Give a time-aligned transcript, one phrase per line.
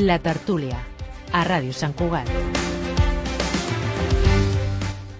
[0.00, 0.78] La Tertúlia,
[1.36, 2.28] a Ràdio Sant Cugat.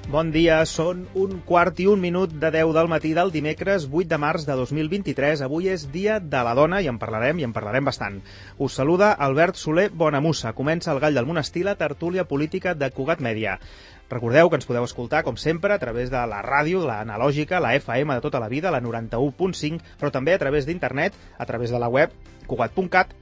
[0.09, 4.09] Bon dia, són un quart i un minut de 10 del matí del dimecres 8
[4.09, 5.45] de març de 2023.
[5.45, 8.23] Avui és dia de la dona i en parlarem i en parlarem bastant.
[8.57, 10.55] Us saluda Albert Soler Bonamussa.
[10.57, 13.59] Comença el Gall del Monestir, la tertúlia política de Cugat Mèdia.
[14.09, 17.77] Recordeu que ens podeu escoltar, com sempre, a través de la ràdio, la analògica, la
[17.77, 21.79] FM de tota la vida, la 91.5, però també a través d'internet, a través de
[21.79, 22.17] la web
[22.49, 23.13] cugat.cat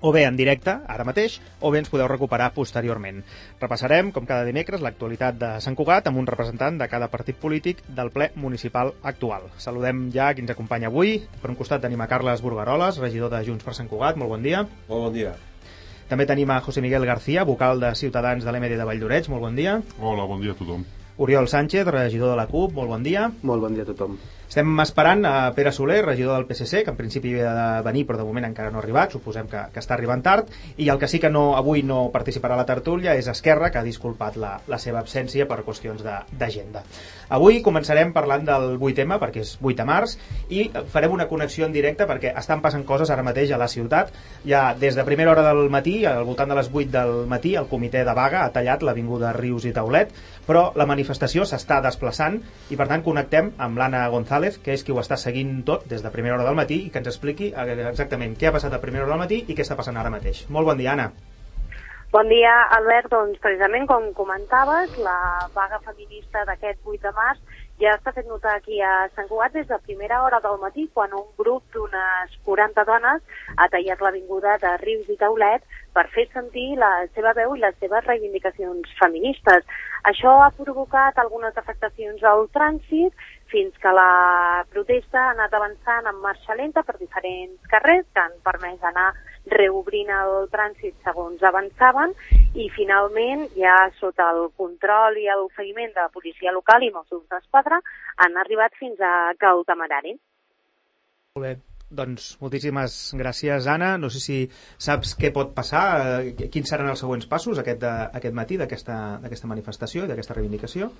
[0.00, 3.22] o bé en directe, ara mateix, o bé ens podeu recuperar posteriorment.
[3.60, 7.84] Repassarem, com cada dimecres, l'actualitat de Sant Cugat amb un representant de cada partit polític
[7.88, 9.50] del ple municipal actual.
[9.58, 11.18] Saludem ja qui ens acompanya avui.
[11.42, 14.16] Per un costat tenim a Carles Burgaroles, regidor de Junts per Sant Cugat.
[14.16, 14.64] Molt bon dia.
[14.88, 15.36] Molt bon dia.
[16.10, 19.28] També tenim a José Miguel García, vocal de Ciutadans de l'MD de Valldoreix.
[19.30, 19.78] Molt bon dia.
[20.00, 20.82] Hola, bon dia a tothom.
[21.20, 22.72] Oriol Sánchez, regidor de la CUP.
[22.74, 23.30] Molt bon dia.
[23.42, 24.18] Molt bon dia a tothom.
[24.50, 28.18] Estem esperant a Pere Soler, regidor del PSC, que en principi havia de venir, però
[28.18, 31.06] de moment encara no ha arribat, suposem que, que està arribant tard, i el que
[31.12, 34.56] sí que no, avui no participarà a la tertúlia és Esquerra, que ha disculpat la,
[34.66, 36.82] la seva absència per qüestions d'agenda.
[37.30, 40.16] Avui començarem parlant del 8M, perquè és 8 de març,
[40.50, 44.10] i farem una connexió en directe perquè estan passant coses ara mateix a la ciutat.
[44.44, 47.70] Ja des de primera hora del matí, al voltant de les 8 del matí, el
[47.70, 50.10] comitè de vaga ha tallat l'avinguda Rius i Taulet,
[50.46, 54.90] però la manifestació s'està desplaçant i per tant connectem amb l'Anna González que és qui
[54.90, 58.34] ho està seguint tot des de primera hora del matí i que ens expliqui exactament
[58.34, 60.48] què ha passat a primera hora del matí i què està passant ara mateix.
[60.50, 61.12] Molt bon dia, Anna.
[62.12, 63.06] Bon dia, Albert.
[63.12, 68.56] Doncs precisament com comentaves, la vaga feminista d'aquest 8 de març ja està fet notar
[68.58, 72.84] aquí a Sant Cugat des de primera hora del matí, quan un grup d'unes 40
[72.88, 73.22] dones
[73.54, 75.62] ha tallat l'avinguda de Rius i Taulet
[75.94, 79.62] per fer sentir la seva veu i les seves reivindicacions feministes.
[80.10, 83.14] Això ha provocat algunes afectacions al trànsit
[83.50, 88.36] fins que la protesta ha anat avançant en marxa lenta per diferents carrers que han
[88.46, 89.10] permès anar
[89.50, 92.12] reobrint el trànsit segons avançaven
[92.54, 97.24] i finalment ja sota el control i el seguiment de la policia local i Mossos
[97.30, 97.80] d'Esquadra
[98.24, 100.14] han arribat fins a Cal Temerari.
[101.36, 101.54] Molt bé,
[101.90, 103.96] doncs moltíssimes gràcies, Anna.
[103.98, 104.38] No sé si
[104.78, 105.84] saps què pot passar,
[106.20, 110.90] eh, quins seran els següents passos aquest, de, aquest matí d'aquesta manifestació i d'aquesta reivindicació.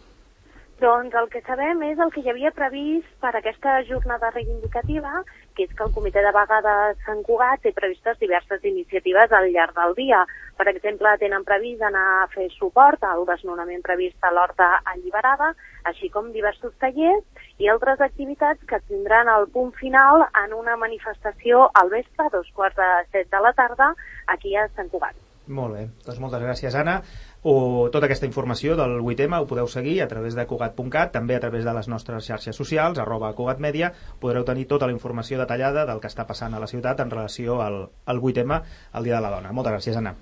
[0.80, 5.18] Doncs el que sabem és el que hi havia previst per aquesta jornada reivindicativa,
[5.52, 9.50] que és que el Comitè de Vaga de Sant Cugat té previstes diverses iniciatives al
[9.52, 10.22] llarg del dia.
[10.56, 15.52] Per exemple, tenen previst anar a fer suport al desnonament previst a l'Horta Alliberada,
[15.90, 21.66] així com diversos tallers i altres activitats que tindran el punt final en una manifestació
[21.74, 23.92] al vespre, a dos quarts de set de la tarda,
[24.32, 25.26] aquí a Sant Cugat.
[25.50, 27.00] Molt bé, doncs moltes gràcies, Anna
[27.42, 31.40] o tota aquesta informació del 8M ho podeu seguir a través de Cugat.cat, també a
[31.40, 36.02] través de les nostres xarxes socials, arroba Cugatmedia, podreu tenir tota la informació detallada del
[36.02, 38.60] que està passant a la ciutat en relació al, al 8M,
[38.92, 39.54] el Dia de la Dona.
[39.56, 40.14] Moltes gràcies, Anna.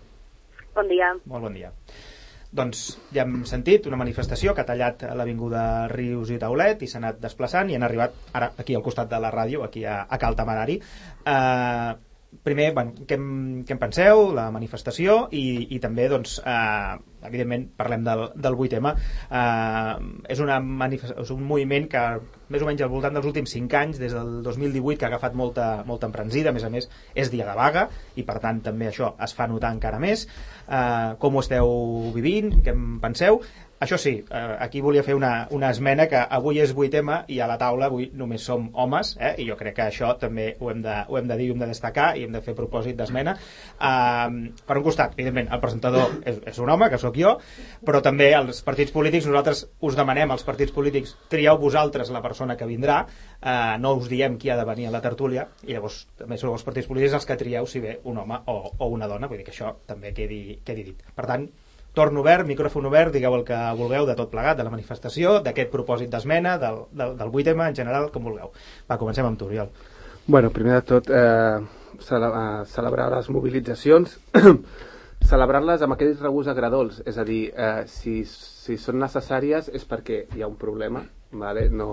[0.76, 1.10] Bon dia.
[1.26, 1.72] Molt bon dia.
[2.48, 5.62] Doncs ja hem sentit una manifestació que ha tallat l'Avinguda
[5.92, 9.18] Rius i Taulet i s'ha anat desplaçant i han arribat ara aquí al costat de
[9.20, 10.78] la ràdio, aquí a, a Cal Tamarari.
[10.78, 11.92] Eh,
[12.44, 15.44] primer, bueno, què, en, què en penseu, la manifestació i,
[15.74, 16.96] i també, doncs, eh,
[17.28, 18.92] evidentment, parlem del, del 8M.
[19.38, 19.94] Eh,
[20.34, 22.02] és, una és un moviment que
[22.52, 25.36] més o menys al voltant dels últims 5 anys, des del 2018, que ha agafat
[25.36, 28.90] molta, molta emprensida, a més a més, és dia de vaga, i per tant també
[28.90, 30.26] això es fa notar encara més.
[30.68, 33.42] Eh, com ho esteu vivint, què en penseu?
[33.78, 37.46] Això sí, eh, aquí volia fer una, una esmena que avui és 8M i a
[37.46, 39.36] la taula avui només som homes eh?
[39.38, 41.62] i jo crec que això també ho hem de, ho hem de dir, ho hem
[41.62, 43.36] de destacar i hem de fer propòsit d'esmena.
[43.38, 47.36] Eh, per un costat, evidentment, el presentador és, és un home, que sóc jo,
[47.86, 52.58] però també els partits polítics, nosaltres us demanem als partits polítics, trieu vosaltres la persona
[52.58, 52.98] que vindrà,
[53.38, 56.56] eh, no us diem qui ha de venir a la tertúlia i llavors també sou
[56.56, 59.38] els partits polítics els que trieu si ve un home o, o una dona, vull
[59.38, 61.08] dir que això també quedi, quedi dit.
[61.14, 61.46] Per tant,
[61.98, 65.72] torn obert, micròfon obert, digueu el que vulgueu de tot plegat, de la manifestació, d'aquest
[65.74, 68.52] propòsit d'esmena, del, del, del 8M en general, com vulgueu.
[68.86, 69.72] Va, comencem amb tu, Oriol.
[70.28, 74.18] Bueno, primer de tot, eh, eh, celebrar les mobilitzacions,
[75.30, 80.26] celebrar-les amb aquells regust agradols, és a dir, eh, si, si són necessàries és perquè
[80.36, 81.02] hi ha un problema,
[81.32, 81.66] vale?
[81.72, 81.88] no,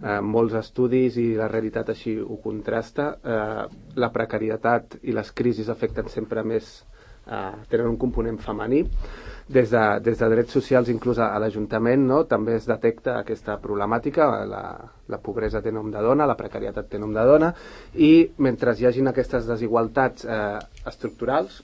[0.00, 3.62] eh, molts estudis i la realitat així ho contrasta, eh,
[4.00, 6.80] la precarietat i les crisis afecten sempre més
[7.26, 8.84] eh, tenen un component femení.
[9.44, 13.58] Des de, des de drets socials, inclús a, a l'Ajuntament, no, també es detecta aquesta
[13.60, 14.62] problemàtica, la,
[15.12, 17.52] la pobresa té nom de dona, la precarietat té nom de dona,
[18.00, 20.56] i mentre hi hagin aquestes desigualtats eh,
[20.88, 21.60] estructurals,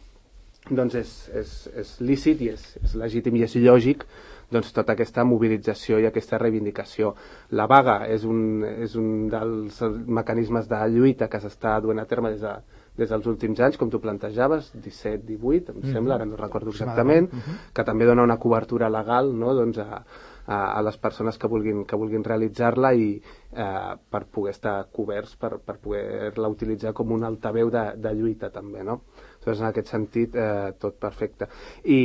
[0.69, 4.05] doncs és, és, és lícit i és, és legítim i és lògic
[4.51, 7.15] doncs, tota aquesta mobilització i aquesta reivindicació.
[7.57, 12.35] La vaga és un, és un dels mecanismes de lluita que s'està duent a terme
[12.35, 12.55] des de,
[13.01, 15.93] des dels últims anys, com tu plantejaves, 17, 18, em Mhm.
[15.93, 17.31] sembla, ara no recordo exactament,
[17.73, 19.55] que també dona una cobertura legal no?
[19.57, 20.03] doncs a,
[20.47, 25.37] a, a les persones que vulguin, que vulguin realitzar-la i eh, per poder estar coberts,
[25.37, 29.01] per, per poder-la utilitzar com un altaveu de, de lluita també, no?
[29.45, 31.47] Doncs en aquest sentit, eh, tot perfecte.
[31.85, 32.01] I,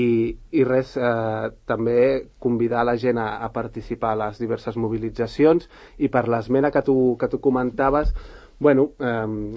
[0.56, 6.08] i res, eh, també convidar la gent a, a participar a les diverses mobilitzacions i
[6.08, 8.14] per l'esmena que, tu, que tu comentaves,
[8.60, 9.56] bueno, eh,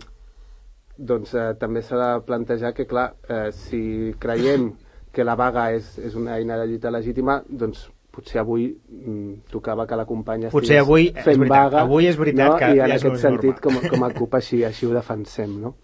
[0.98, 4.72] doncs eh, també s'ha de plantejar que, clar, eh, si creiem
[5.14, 7.86] que la vaga és, és una eina de lluita legítima, doncs
[8.18, 12.18] potser avui mm, tocava que la companya Potser avui, és fent veritat, vaga avui és
[12.18, 12.56] veritat no?
[12.58, 13.92] que i ja en és aquest sentit com, normal.
[13.92, 15.76] com a CUP així, així ho defensem no?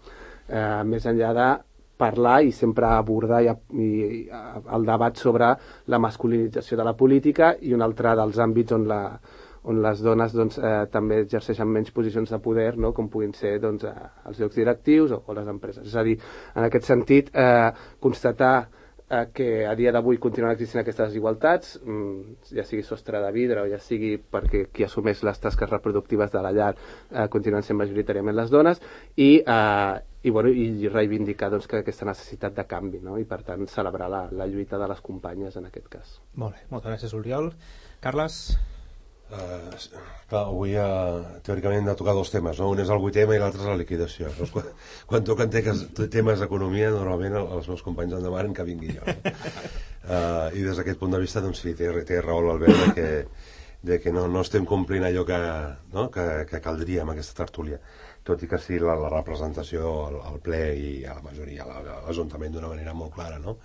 [0.49, 1.47] eh, més enllà de
[1.95, 4.21] parlar i sempre abordar i, i, i
[4.75, 5.53] el debat sobre
[5.87, 8.99] la masculinització de la política i un altre dels àmbits on la,
[9.71, 12.93] on les dones doncs, eh, també exerceixen menys posicions de poder, no?
[12.93, 15.87] com puguin ser doncs, eh, els llocs directius o, o les empreses.
[15.87, 16.17] És a dir,
[16.55, 17.71] en aquest sentit, eh,
[18.03, 18.55] constatar
[19.09, 23.61] eh, que a dia d'avui continuen existint aquestes desigualtats, mm, ja sigui sostre de vidre
[23.61, 27.77] o ja sigui perquè qui assumeix les tasques reproductives de la llar eh, continuen sent
[27.79, 28.81] majoritàriament les dones
[29.15, 33.17] i, eh, i, bueno, i reivindicar doncs, que aquesta necessitat de canvi no?
[33.21, 36.15] i per tant celebrar la, la lluita de les companyes en aquest cas.
[36.35, 37.53] Molt bé, moltes gràcies, Oriol.
[38.01, 38.57] Carles?
[39.25, 39.73] Uh,
[40.29, 42.67] clar, avui uh, teòricament hem de tocar dos temes, no?
[42.69, 44.27] un és el vuitema i l'altre és la liquidació.
[44.29, 44.67] Llavors, quan,
[45.09, 45.81] quan toquen temes,
[46.13, 49.01] temes d'economia, normalment el- els meus companys em demanen que vingui jo.
[49.07, 49.33] No?
[50.05, 53.07] Uh, I des d'aquest punt de vista, doncs sí, té, té raó l'Albert de que,
[53.89, 55.39] de que no, no estem complint allò que,
[55.97, 56.07] no?
[56.13, 57.81] que, que caldria amb aquesta tertúlia
[58.25, 61.67] tot i que sí la, la representació al, al ple i a la majoria, a
[61.69, 63.57] la- a l'Ajuntament d'una manera molt clara, no?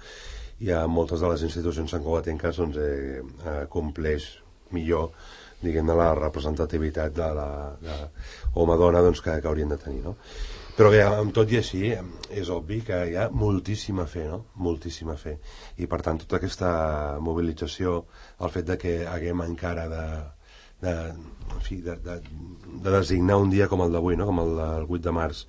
[0.61, 4.27] I a moltes de les institucions santcugatenques doncs, eh, eh, compleix
[4.77, 5.07] millor
[5.63, 7.51] diguem-ne la representativitat de la
[7.83, 7.99] de
[8.55, 10.17] home-dona doncs, que, que haurien de tenir no?
[10.77, 14.45] però bé, amb tot i així és obvi que hi ha moltíssima fe no?
[14.67, 15.37] moltíssima fe
[15.79, 16.73] i per tant tota aquesta
[17.21, 18.03] mobilització
[18.41, 20.05] el fet de que haguem encara de,
[20.81, 20.95] de,
[21.55, 22.17] en fi, de, de,
[22.83, 24.27] de designar un dia com el d'avui, no?
[24.31, 25.43] com el del 8 de març,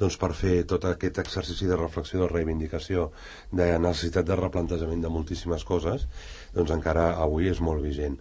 [0.00, 3.10] doncs per fer tot aquest exercici de reflexió, de reivindicació,
[3.52, 6.08] de necessitat de replantejament de moltíssimes coses,
[6.56, 8.18] doncs encara avui és molt vigent.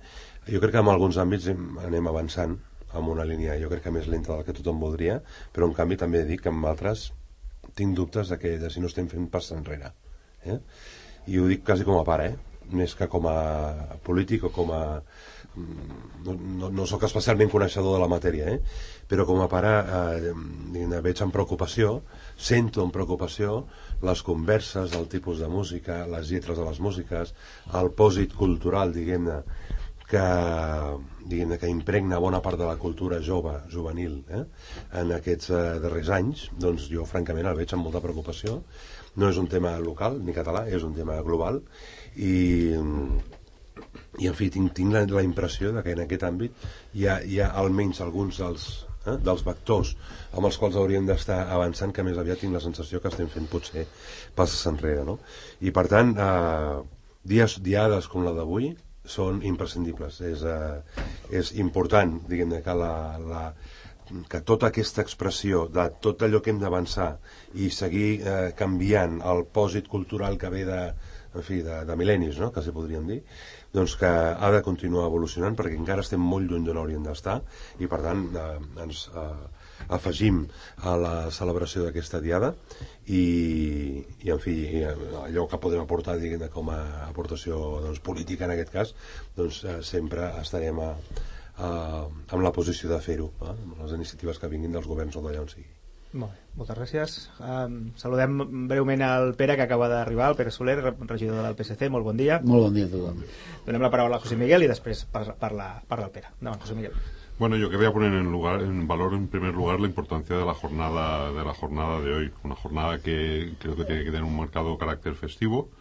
[0.49, 2.57] Jo crec que en alguns àmbits anem avançant
[2.93, 5.19] amb una línia, jo crec que més lenta del que tothom voldria,
[5.53, 7.11] però en canvi també dic que en altres
[7.77, 9.93] tinc dubtes de, que, de si no estem fent pas enrere.
[10.45, 10.59] Eh?
[11.31, 12.53] I ho dic quasi com a pare, eh?
[12.71, 13.37] més que com a
[14.05, 14.83] polític o com a...
[15.55, 18.59] mm, No, no, no sóc especialment coneixedor de la matèria, eh?
[19.09, 19.71] però com a pare
[20.07, 21.97] eh, veig amb preocupació,
[22.39, 23.65] sento amb preocupació
[24.07, 27.33] les converses, el tipus de música, les lletres de les músiques,
[27.81, 29.41] el pòsit cultural, diguem-ne,
[30.13, 30.23] que,
[31.29, 34.43] diguem que impregna bona part de la cultura jove, juvenil, eh?
[35.01, 38.61] en aquests eh, darrers anys, doncs jo francament el veig amb molta preocupació.
[39.17, 41.59] No és un tema local ni català, és un tema global
[42.15, 42.37] i,
[44.21, 46.65] i en fi, tinc, tinc la, la impressió de que en aquest àmbit
[46.97, 48.67] hi ha, hi ha almenys alguns dels,
[49.05, 49.93] eh, dels vectors
[50.31, 53.49] amb els quals hauríem d'estar avançant que més aviat tinc la sensació que estem fent
[53.51, 53.85] potser
[54.37, 55.19] passes enrere no?
[55.61, 56.81] i per tant eh,
[57.35, 58.73] dies, diades com la d'avui
[59.05, 61.01] són imprescindibles és, eh,
[61.39, 63.43] és important diguem que la, la,
[64.29, 67.09] que tota aquesta expressió de tot allò que hem d'avançar
[67.55, 70.81] i seguir eh, canviant el pòsit cultural que ve de,
[71.33, 72.51] en fi, de, de mil·lennis, no?
[72.53, 73.19] que se podríem dir,
[73.73, 77.39] doncs que ha de continuar evolucionant perquè encara estem molt lluny d'on hauríem d'estar
[77.81, 78.49] i per tant eh,
[78.85, 79.29] ens eh,
[79.89, 80.43] afegim
[80.83, 82.53] a la celebració d'aquesta diada
[83.07, 88.47] i, i en fi, eh, allò que podem aportar diguem com a aportació doncs, política
[88.47, 88.95] en aquest cas,
[89.37, 90.91] doncs eh, sempre estarem a,
[91.57, 91.69] a,
[92.07, 93.53] amb la posició de fer-ho, eh?
[93.53, 95.71] amb les iniciatives que vinguin dels governs o d'allà on sigui.
[96.13, 97.13] Molt bé, moltes gràcies.
[97.41, 98.35] Um, saludem
[98.69, 101.89] breument al Pere, que acaba d'arribar, el Pere Soler, regidor del PSC.
[101.89, 102.37] Molt bon dia.
[102.45, 103.23] Molt bon dia a tothom.
[103.65, 105.33] Donem la paraula a José Miguel i després parla,
[105.89, 106.35] parla, el Pere.
[106.45, 106.93] No, José Miguel.
[107.39, 110.53] Bueno, yo quería poner en, lugar, en valor, en primer lugar, la importancia de la
[110.53, 114.37] jornada de la jornada de hoy, una jornada que creo que tiene que tener un
[114.37, 115.71] marcado carácter festivo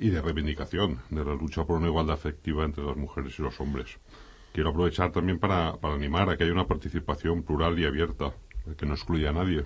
[0.00, 3.60] y de reivindicación de la lucha por una igualdad efectiva entre las mujeres y los
[3.60, 3.98] hombres.
[4.54, 8.32] Quiero aprovechar también para, para animar a que haya una participación plural y abierta,
[8.78, 9.64] que no excluya a nadie,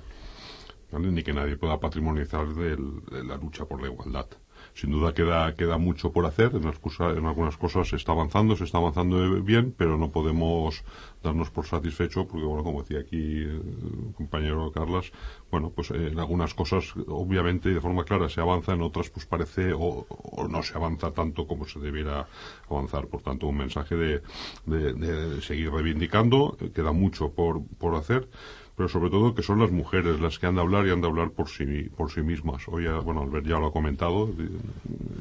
[0.99, 2.77] ni que nadie pueda patrimonializar de
[3.25, 4.27] la lucha por la igualdad.
[4.75, 8.57] Sin duda queda, queda mucho por hacer, en, las en algunas cosas se está avanzando,
[8.57, 10.83] se está avanzando bien, pero no podemos
[11.23, 15.13] darnos por satisfecho, porque bueno, como decía aquí el compañero Carlas,
[15.51, 19.27] bueno, pues en algunas cosas obviamente y de forma clara se avanza, en otras pues
[19.27, 20.07] parece o,
[20.49, 22.27] no se avanza tanto como se debiera
[22.71, 23.07] avanzar.
[23.09, 24.23] Por tanto, un mensaje de,
[24.67, 28.29] de- seguir reivindicando, queda mucho por, por hacer,
[28.77, 31.09] pero sobre todo que son las mujeres las que han de hablar y han de
[31.09, 32.67] hablar por sí, por sí mismas.
[32.69, 34.31] Hoy, ya, bueno, Albert ya lo ha comentado,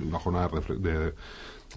[0.07, 1.13] una jornada de,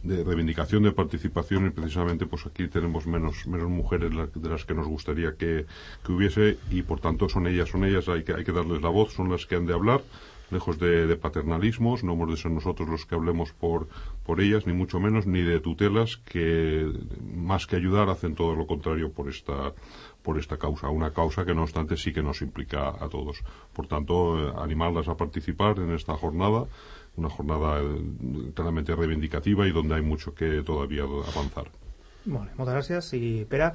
[0.02, 4.74] de, reivindicación, de participación y precisamente pues aquí tenemos menos, menos mujeres de las que
[4.74, 5.66] nos gustaría que,
[6.04, 8.88] que hubiese y por tanto son ellas, son ellas, hay que, hay que darles la
[8.88, 10.02] voz, son las que han de hablar
[10.50, 13.88] lejos de, paternalismos, no hemos de ser nosotros los que hablemos por,
[14.24, 16.90] por ellas, ni mucho menos, ni de tutelas que
[17.34, 19.72] más que ayudar hacen todo lo contrario por esta,
[20.24, 23.44] por esta causa, una causa que no obstante sí que nos implica a todos.
[23.74, 26.64] Por tanto, eh, animarlas a participar en esta jornada,
[27.16, 31.68] una jornada eh, claramente reivindicativa y donde hay mucho que todavía avanzar.
[32.24, 33.10] Molt moltes gràcies.
[33.18, 33.66] I Pere,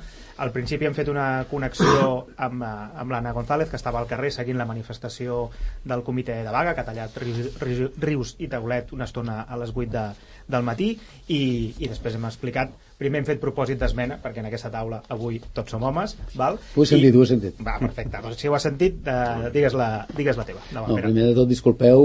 [0.42, 2.70] al principi hem fet una connexió amb, eh,
[3.04, 5.44] amb l'Anna González, que estava al carrer seguint la manifestació
[5.86, 9.76] del comitè de vaga, que ha tallat Rius, Rius i Taulet una estona a les
[9.76, 10.06] 8 de,
[10.50, 10.96] del matí,
[11.28, 11.42] i,
[11.78, 15.72] i després hem explicat primer hem fet propòsit d'esmena, perquè en aquesta taula avui tots
[15.72, 16.60] som homes, val?
[16.76, 17.18] Ho he sentit, I...
[17.18, 17.62] ho he sentit.
[17.64, 18.20] Va, perfecte.
[18.26, 20.64] Doncs si ho has sentit, eh, digues, la, digues la teva.
[20.76, 22.04] No, primer de tot, disculpeu,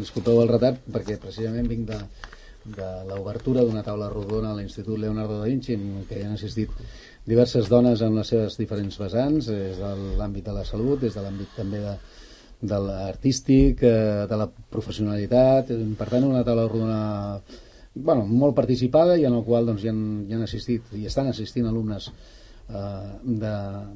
[0.00, 2.00] disculpeu el retard, perquè precisament vinc de,
[2.80, 6.72] de l'obertura d'una taula rodona a l'Institut Leonardo da Vinci en què hi han assistit
[7.28, 11.24] diverses dones en les seves diferents vessants des de l'àmbit de la salut, des de
[11.24, 11.96] l'àmbit també de,
[12.72, 17.00] de l'artístic, eh, de la professionalitat, per tant una taula rodona
[17.94, 21.30] bueno, molt participada i en el qual doncs, hi, han, hi han assistit i estan
[21.30, 23.54] assistint alumnes eh, de,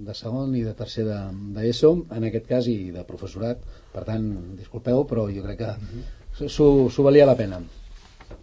[0.08, 3.62] de segon i de tercer d'ESO, de, en aquest cas, i de professorat.
[3.94, 4.26] Per tant,
[4.58, 7.62] disculpeu, però jo crec que s'ho valia la pena.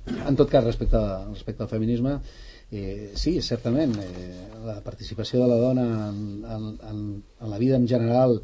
[0.08, 2.16] En tot cas, respecte, respecte al feminisme,
[2.72, 7.06] eh, sí, certament, eh, la participació de la dona en, en, en,
[7.42, 8.40] en la vida en general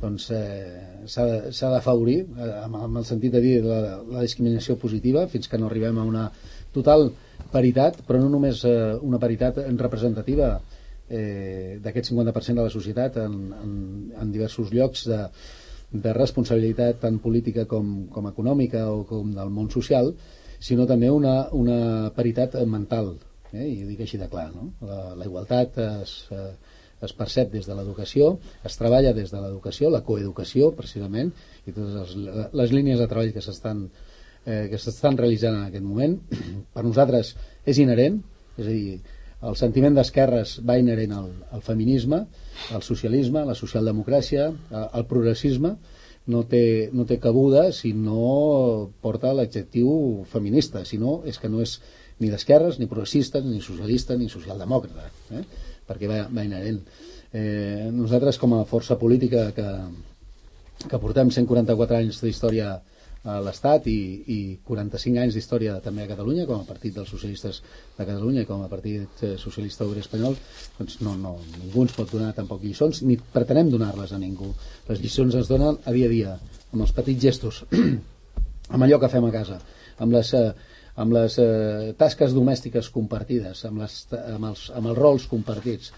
[0.00, 5.48] doncs, eh, s'ha d'afavorir, eh, amb, el sentit de dir la, la discriminació positiva, fins
[5.48, 6.26] que no arribem a una
[6.72, 7.10] total
[7.52, 10.54] paritat, però no només eh, una paritat representativa
[11.10, 13.72] eh, d'aquest 50% de la societat en, en,
[14.22, 15.20] en diversos llocs de,
[15.90, 20.14] de responsabilitat tant política com, com econòmica o com del món social,
[20.60, 23.14] sinó també una, una paritat mental,
[23.52, 23.66] eh?
[23.66, 24.50] i ho dic així de clar.
[24.54, 24.70] No?
[24.86, 26.52] La, la igualtat es, eh,
[27.06, 28.34] es percep des de l'educació,
[28.66, 31.32] es treballa des de l'educació, la coeducació, precisament,
[31.66, 33.86] i totes les, les línies de treball que s'estan
[34.44, 36.18] eh, que s'estan realitzant en aquest moment,
[36.74, 37.34] per nosaltres
[37.68, 38.20] és inherent,
[38.58, 39.00] és a dir,
[39.40, 42.26] el sentiment d'esquerres va inherent al, al feminisme,
[42.76, 44.50] al socialisme, a la socialdemocràcia,
[44.82, 45.76] al progressisme,
[46.30, 51.62] no té, no té cabuda si no porta l'adjectiu feminista, si no és que no
[51.64, 51.78] és
[52.20, 55.44] ni d'esquerres, ni progressista, ni socialista, ni socialdemòcrata, eh?
[55.90, 56.80] Perquè va, va inherent.
[57.30, 59.66] Eh, nosaltres, com a força política que,
[60.86, 62.78] que portem 144 anys d'història
[63.28, 63.98] a l'Estat i,
[64.32, 67.58] i 45 anys d'història també a Catalunya com a partit dels socialistes
[67.98, 70.38] de Catalunya i com a partit eh, socialista obrer espanyol
[70.78, 74.48] doncs no, no, ningú ens pot donar tampoc lliçons ni pretenem donar-les a ningú
[74.88, 76.32] les lliçons es donen a dia a dia
[76.72, 77.60] amb els petits gestos
[78.72, 79.60] amb allò que fem a casa
[80.00, 80.54] amb les, eh,
[81.00, 85.92] amb les eh, tasques domèstiques compartides amb, les, amb, els, amb els rols compartits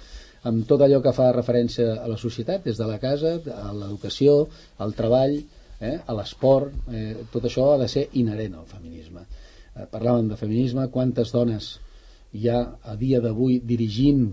[0.48, 4.48] amb tot allò que fa referència a la societat des de la casa, a l'educació
[4.82, 5.36] al treball
[5.82, 9.22] eh, a l'esport, eh, tot això ha de ser inherent al feminisme.
[9.22, 11.76] Eh, parlàvem de feminisme, quantes dones
[12.32, 14.30] hi ha a dia d'avui dirigint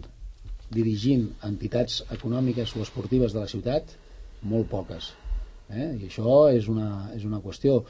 [0.70, 3.96] dirigint entitats econòmiques o esportives de la ciutat?
[4.46, 5.12] Molt poques.
[5.70, 5.88] Eh?
[5.98, 7.82] I això és una, és una qüestió.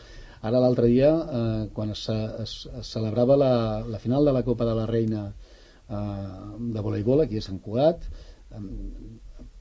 [0.42, 2.06] Ara l'altre dia, eh, quan es,
[2.44, 3.54] es, es celebrava la,
[3.84, 5.98] la final de la Copa de la Reina eh,
[6.76, 8.08] de voleibol aquí a Sant Cugat,
[8.56, 8.68] em,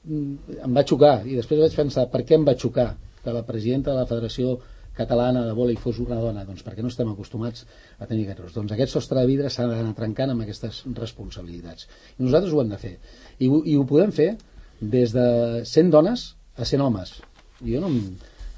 [0.09, 2.93] em va xocar i després vaig pensar per què em va xocar
[3.23, 4.57] que la presidenta de la Federació
[4.99, 7.63] Catalana de Vòlei fos una dona, doncs perquè no estem acostumats
[7.99, 8.55] a tenir aquests rols.
[8.57, 11.87] Doncs aquest sostre de vidre s'ha d'anar trencant amb aquestes responsabilitats.
[12.17, 12.95] I nosaltres ho hem de fer.
[13.39, 14.33] I, i ho podem fer
[14.81, 15.27] des de
[15.67, 16.25] sent dones
[16.59, 17.15] a sent homes.
[17.63, 17.93] I jo no,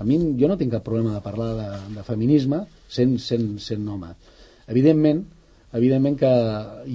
[0.01, 1.67] a mi jo no tinc cap problema de parlar de,
[1.97, 4.09] de feminisme sent, sent, sent home.
[4.67, 5.25] Evidentment,
[5.77, 6.31] evidentment que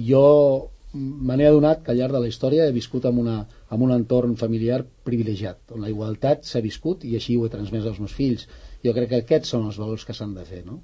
[0.09, 0.25] jo
[0.97, 3.37] me n'he adonat que al llarg de la història he viscut en, una,
[3.71, 7.85] en un entorn familiar privilegiat, on la igualtat s'ha viscut i així ho he transmès
[7.85, 8.47] als meus fills.
[8.83, 10.79] Jo crec que aquests són els valors que s'han de fer, no?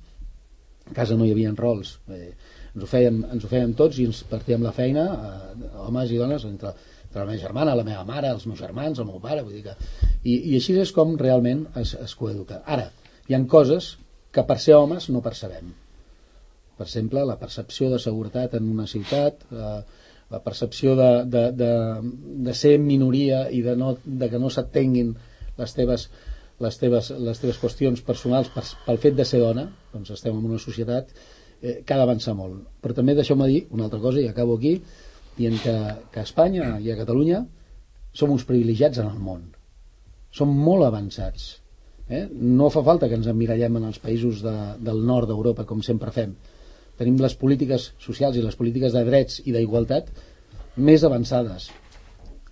[0.90, 2.34] A casa no hi havia rols, eh,
[2.74, 6.20] ens, ho fèiem, ens ho fèiem tots i ens partíem la feina, eh, homes i
[6.20, 6.74] dones, entre,
[7.14, 9.64] entre la meva germana, la meva mare, els meus germans, el meu pare, vull dir
[9.68, 9.76] que...
[10.24, 12.64] I, i així és com realment es, es coeduca.
[12.66, 12.90] Ara,
[13.30, 13.98] hi han coses
[14.34, 15.70] que per ser homes no percebem.
[16.74, 19.76] Per exemple, la percepció de seguretat en una ciutat, eh,
[20.34, 21.70] la percepció de, de, de,
[22.48, 25.14] de ser minoria i de, no, de que no s'atenguin
[25.60, 26.08] les teves,
[26.66, 30.50] les, teves, les teves qüestions personals per, pel fet de ser dona, doncs estem en
[30.50, 32.64] una societat eh, que ha d'avançar molt.
[32.82, 34.80] Però també deixeu-me dir una altra cosa, i acabo aquí,
[35.38, 35.76] dient que,
[36.14, 37.44] que a Espanya i a Catalunya
[38.14, 39.52] som uns privilegiats en el món.
[40.34, 41.60] som molt avançats.
[42.10, 42.26] Eh?
[42.34, 46.12] No fa falta que ens emmirallem en els països de, del nord d'Europa, com sempre
[46.16, 46.34] fem.
[46.98, 50.10] Tenim les polítiques socials i les polítiques de drets i d'igualtat
[50.82, 51.70] més avançades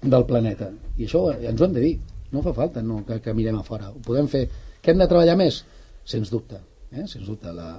[0.01, 0.69] del planeta.
[0.97, 1.95] I això ens ho hem de dir.
[2.31, 3.89] No fa falta no, que, que mirem a fora.
[3.89, 4.45] Ho podem fer.
[4.81, 5.63] Que hem de treballar més?
[6.05, 6.61] Sens dubte.
[6.93, 7.07] Eh?
[7.09, 7.51] Sens dubte.
[7.53, 7.73] La,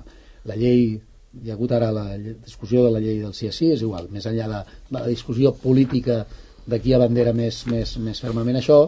[0.51, 0.99] la llei
[1.41, 4.11] hi ha hagut ara la discussió de la llei del sí a sí, és igual,
[4.13, 4.61] més enllà de,
[4.91, 6.23] de la discussió política
[6.67, 8.79] de qui abandera més, més, més fermament això,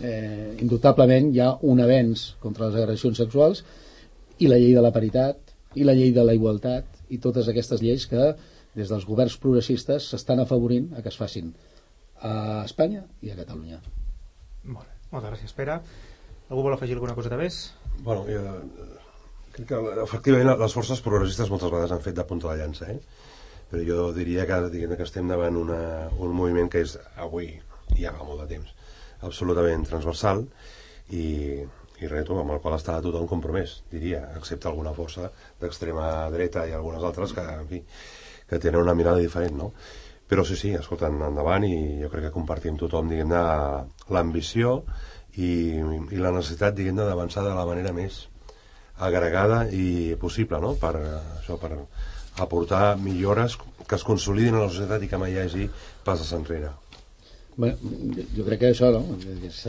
[0.00, 3.62] eh, indubtablement hi ha un avenç contra les agressions sexuals
[4.40, 7.82] i la llei de la paritat i la llei de la igualtat i totes aquestes
[7.82, 8.32] lleis que
[8.74, 11.52] des dels governs progressistes s'estan afavorint a que es facin
[12.24, 13.80] a Espanya i a Catalunya.
[14.64, 15.78] Molt bé, moltes gràcies, Pere.
[16.48, 17.60] Algú vol afegir alguna cosa de més?
[18.02, 18.42] Bueno, jo,
[19.54, 22.98] crec que efectivament les forces progressistes moltes vegades han fet de punta de llança, eh?
[23.70, 25.78] però jo diria que, diguem, que estem davant una,
[26.22, 27.52] un moviment que és avui,
[27.98, 28.74] ja fa molt de temps,
[29.24, 30.44] absolutament transversal
[31.14, 31.26] i,
[32.02, 35.30] i reto amb el qual està tothom compromès, diria, excepte alguna força
[35.62, 37.82] d'extrema dreta i algunes altres que, en fi,
[38.50, 39.72] que tenen una mirada diferent, no?
[40.28, 43.40] Però sí, sí, escolta, endavant i jo crec que compartim tothom, diguem-ne,
[44.14, 44.78] l'ambició
[45.36, 48.24] i, i la necessitat, diguem-ne, d'avançar de la manera més
[48.98, 50.74] agregada i possible no?
[50.78, 50.94] per,
[51.40, 51.72] això, per
[52.42, 55.68] aportar millores que es consolidin a la societat i que mai hi hagi
[56.06, 56.70] passes enrere
[57.56, 57.76] bueno,
[58.36, 59.04] jo crec que això no?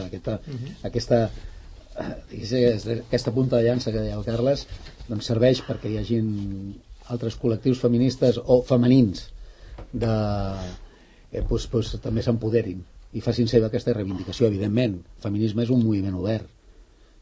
[0.05, 0.77] aquesta, uh -huh.
[0.83, 1.29] aquesta
[1.95, 4.67] aquesta punta de llança que deia el Carles
[5.07, 6.75] doncs serveix perquè hi hagin
[7.07, 9.29] altres col·lectius feministes o femenins
[9.93, 10.15] de,
[11.31, 15.85] eh, doncs, doncs, també s'empoderin i facin seva aquesta reivindicació evidentment, el feminisme és un
[15.85, 16.49] moviment obert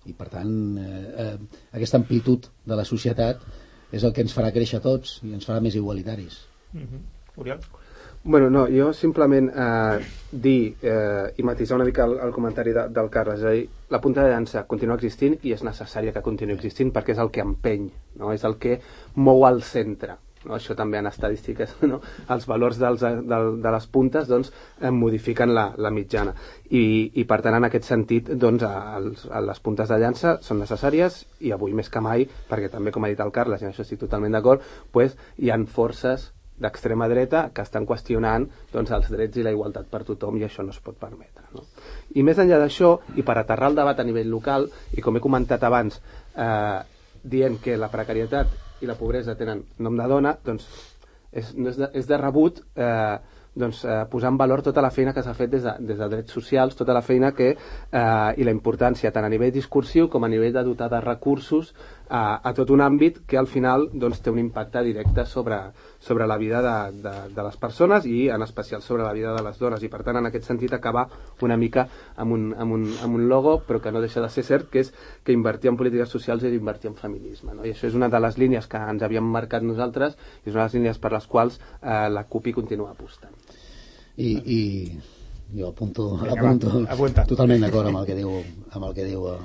[0.05, 1.37] i per tant eh, eh,
[1.71, 3.43] aquesta amplitud de la societat
[3.93, 6.41] és el que ens farà créixer tots i ens farà més igualitaris
[6.73, 7.01] mm -hmm.
[7.35, 7.59] Oriol?
[8.25, 9.99] Bueno, no, jo simplement eh,
[10.31, 13.65] dir eh, i matisar una mica el, el comentari de, del Carles, és a dir,
[13.89, 17.31] la punta de llança continua existint i és necessària que continuï existint perquè és el
[17.35, 18.31] que empeny, no?
[18.31, 18.79] és el que
[19.15, 20.15] mou al centre?
[20.51, 22.01] Això també en estadístiques, no?
[22.35, 24.51] els valors dels, de, de les puntes doncs,
[24.81, 26.33] eh, modifiquen la, la mitjana
[26.69, 26.83] I,
[27.21, 31.53] i per tant en aquest sentit doncs, els, les puntes de llança són necessàries i
[31.55, 34.01] avui més que mai, perquè també com ha dit el Carles, i en això estic
[34.03, 36.31] totalment d'acord, pues, hi han forces
[36.63, 40.65] d'extrema dreta que estan qüestionant doncs, els drets i la igualtat per tothom i això
[40.65, 41.47] no es pot permetre.
[41.55, 41.65] No?
[42.15, 45.23] I més enllà d'això, i per aterrar el debat a nivell local, i com he
[45.23, 45.99] comentat abans,
[46.35, 46.79] eh,
[47.23, 50.67] dient que la precarietat i la pobresa tenen nom de dona, doncs
[51.31, 53.17] és, no és, de, és de rebut eh,
[53.53, 56.07] doncs, eh, posar en valor tota la feina que s'ha fet des de, des de
[56.09, 60.23] drets socials, tota la feina que, eh, i la importància tant a nivell discursiu com
[60.23, 61.73] a nivell de dotar de recursos
[62.09, 65.59] a, a tot un àmbit que al final doncs, té un impacte directe sobre,
[65.99, 69.43] sobre la vida de, de, de les persones i en especial sobre la vida de
[69.43, 69.83] les dones.
[69.83, 71.07] I per tant en aquest sentit acabar
[71.41, 71.87] una mica
[72.17, 74.83] amb un, amb un, amb un logo però que no deixa de ser cert que
[74.83, 77.65] és que invertir en polítiques socials és invertir en feminisme no?
[77.65, 80.63] i això és una de les línies que ens havíem marcat nosaltres i és una
[80.63, 83.35] de les línies per les quals eh, la CUP hi continua apostant.
[84.17, 84.61] I, i
[85.53, 88.31] jo apunto, apunto va, totalment d'acord amb el que diu,
[88.73, 89.39] amb el que diu eh,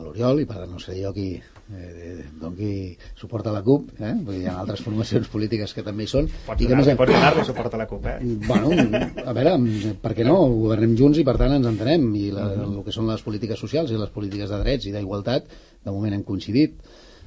[0.00, 4.12] l'Oriol i per tant no sé jo qui eh, doni suport a la CUP eh?
[4.22, 6.96] Vull dir, hi ha altres formacions polítiques que també hi són pots i que donar,
[7.00, 8.16] pots donar-li suport a la CUP eh?
[8.46, 8.70] bueno,
[9.24, 9.56] a veure,
[10.02, 12.70] per què no governem junts i per tant ens entenem i la, uh -huh.
[12.78, 15.44] el que són les polítiques socials i les polítiques de drets i d'igualtat
[15.84, 16.78] de moment hem coincidit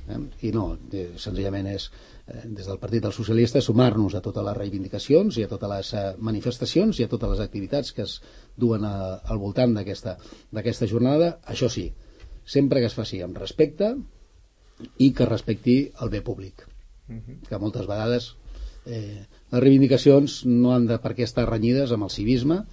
[0.08, 0.20] eh?
[0.48, 0.78] i no,
[1.18, 1.92] senzillament és
[2.24, 5.90] Eh, des del Partit dels Socialistes sumar-nos a totes les reivindicacions i a totes les
[6.00, 8.14] eh, manifestacions i a totes les activitats que es
[8.56, 8.94] duen a,
[9.28, 11.90] al voltant d'aquesta jornada, això sí,
[12.46, 13.94] sempre que es faci amb respecte
[14.98, 16.68] i que respecti el bé públic.
[17.08, 17.38] Uh -huh.
[17.48, 18.36] Que moltes vegades
[18.86, 22.66] eh, les reivindicacions no han de per què estar renyides amb el civisme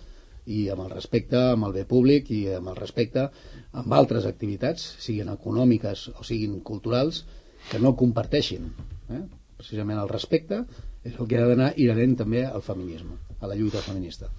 [0.46, 3.30] i amb el respecte amb el bé públic i amb el respecte
[3.72, 7.24] amb altres activitats, siguin econòmiques o siguin culturals,
[7.70, 8.72] que no comparteixin.
[9.11, 9.22] Eh?
[9.61, 10.62] precisament el respecte
[11.04, 14.30] és el que ha d'anar inherent també al feminisme, a la lluita feminista.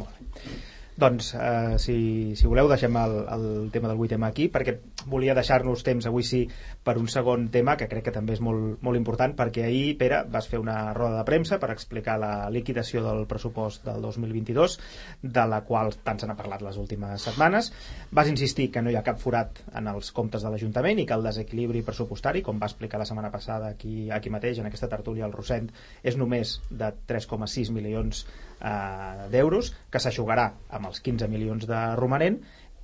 [0.00, 0.56] Molt bé.
[0.96, 1.96] Doncs, eh, si,
[2.40, 6.46] si voleu, deixem el, el tema del 8 aquí, perquè volia deixar-nos temps avui sí
[6.86, 10.22] per un segon tema que crec que també és molt, molt important, perquè ahir, Pere,
[10.30, 14.78] vas fer una roda de premsa per explicar la liquidació del pressupost del 2022,
[15.22, 17.72] de la qual tant se n'ha parlat les últimes setmanes.
[18.10, 21.18] Vas insistir que no hi ha cap forat en els comptes de l'Ajuntament i que
[21.18, 25.26] el desequilibri pressupostari, com va explicar la setmana passada aquí, aquí mateix, en aquesta tertúlia
[25.26, 25.70] al Rosent,
[26.02, 28.24] és només de 3,6 milions
[28.60, 32.40] eh, d'euros, que s'aixugarà amb els 15 milions de romanent,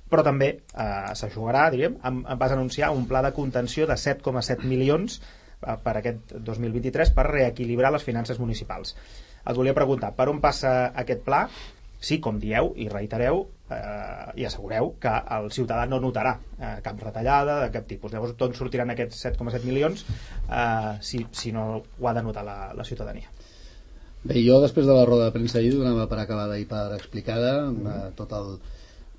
[0.09, 5.19] però també eh, s'aixugarà, diríem, amb, vas anunciar un pla de contenció de 7,7 milions
[5.19, 8.97] eh, per aquest 2023 per reequilibrar les finances municipals.
[9.43, 11.47] Et volia preguntar, per on passa aquest pla?
[12.03, 16.99] sí, com dieu i reitereu eh, i assegureu que el ciutadà no notarà eh, cap
[16.99, 18.11] retallada de cap tipus.
[18.11, 22.57] Llavors, d'on sortiran aquests 7,7 milions eh, si, si no ho ha de notar la,
[22.75, 23.31] la ciutadania?
[24.23, 27.55] Bé, jo després de la roda de premsa ahir donava per acabada i per explicada
[27.71, 28.53] eh, tot el,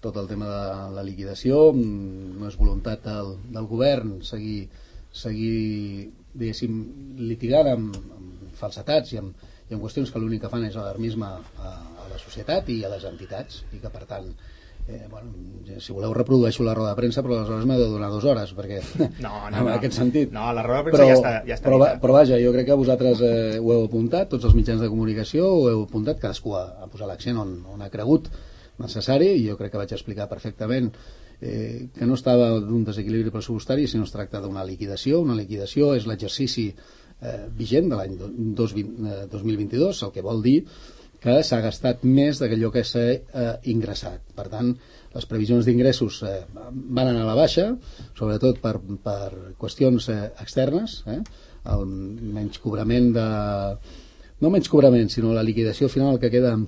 [0.05, 4.67] tot el tema de la liquidació mm, no és voluntat del, del govern seguir,
[5.12, 6.81] seguir diguéssim,
[7.25, 11.31] litigant amb, amb falsetats i amb, i amb qüestions que l'únic que fan és alarmisme
[11.31, 11.73] a,
[12.05, 14.29] a la societat i a les entitats i que per tant
[14.87, 15.33] eh, bueno,
[15.81, 18.81] si voleu reprodueixo la roda de premsa però aleshores m'he de donar dues hores perquè
[18.99, 19.75] no, no, en no.
[19.75, 22.01] aquest sentit no, la roda de premsa però, ja està, ja està però, dita.
[22.03, 25.49] però vaja, jo crec que vosaltres eh, ho heu apuntat, tots els mitjans de comunicació
[25.49, 28.29] ho heu apuntat, cadascú ha, ha posat l'accent on, on ha cregut
[28.83, 30.91] necessari i jo crec que vaig explicar perfectament
[31.41, 36.09] eh, que no estava d'un desequilibri pressupostari sinó es tracta d'una liquidació una liquidació és
[36.11, 40.59] l'exercici eh, vigent de l'any 2022 eh, el que vol dir
[41.25, 44.75] que s'ha gastat més d'allò que s'ha eh, ingressat per tant
[45.15, 47.71] les previsions d'ingressos eh, van anar a la baixa
[48.19, 51.21] sobretot per, per qüestions eh, externes eh?
[51.75, 53.29] el menys cobrament de
[54.43, 56.59] no menys cobrament sinó la liquidació final que queda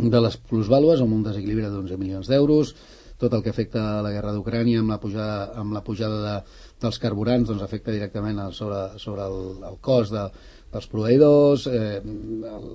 [0.00, 2.74] de les plusvàlues amb un desequilibri d'11 milions d'euros
[3.20, 6.36] tot el que afecta la guerra d'Ucrània amb la pujada, amb la pujada de,
[6.80, 10.24] dels carburants doncs afecta directament sobre, sobre el, el cost de,
[10.72, 11.98] dels proveïdors eh,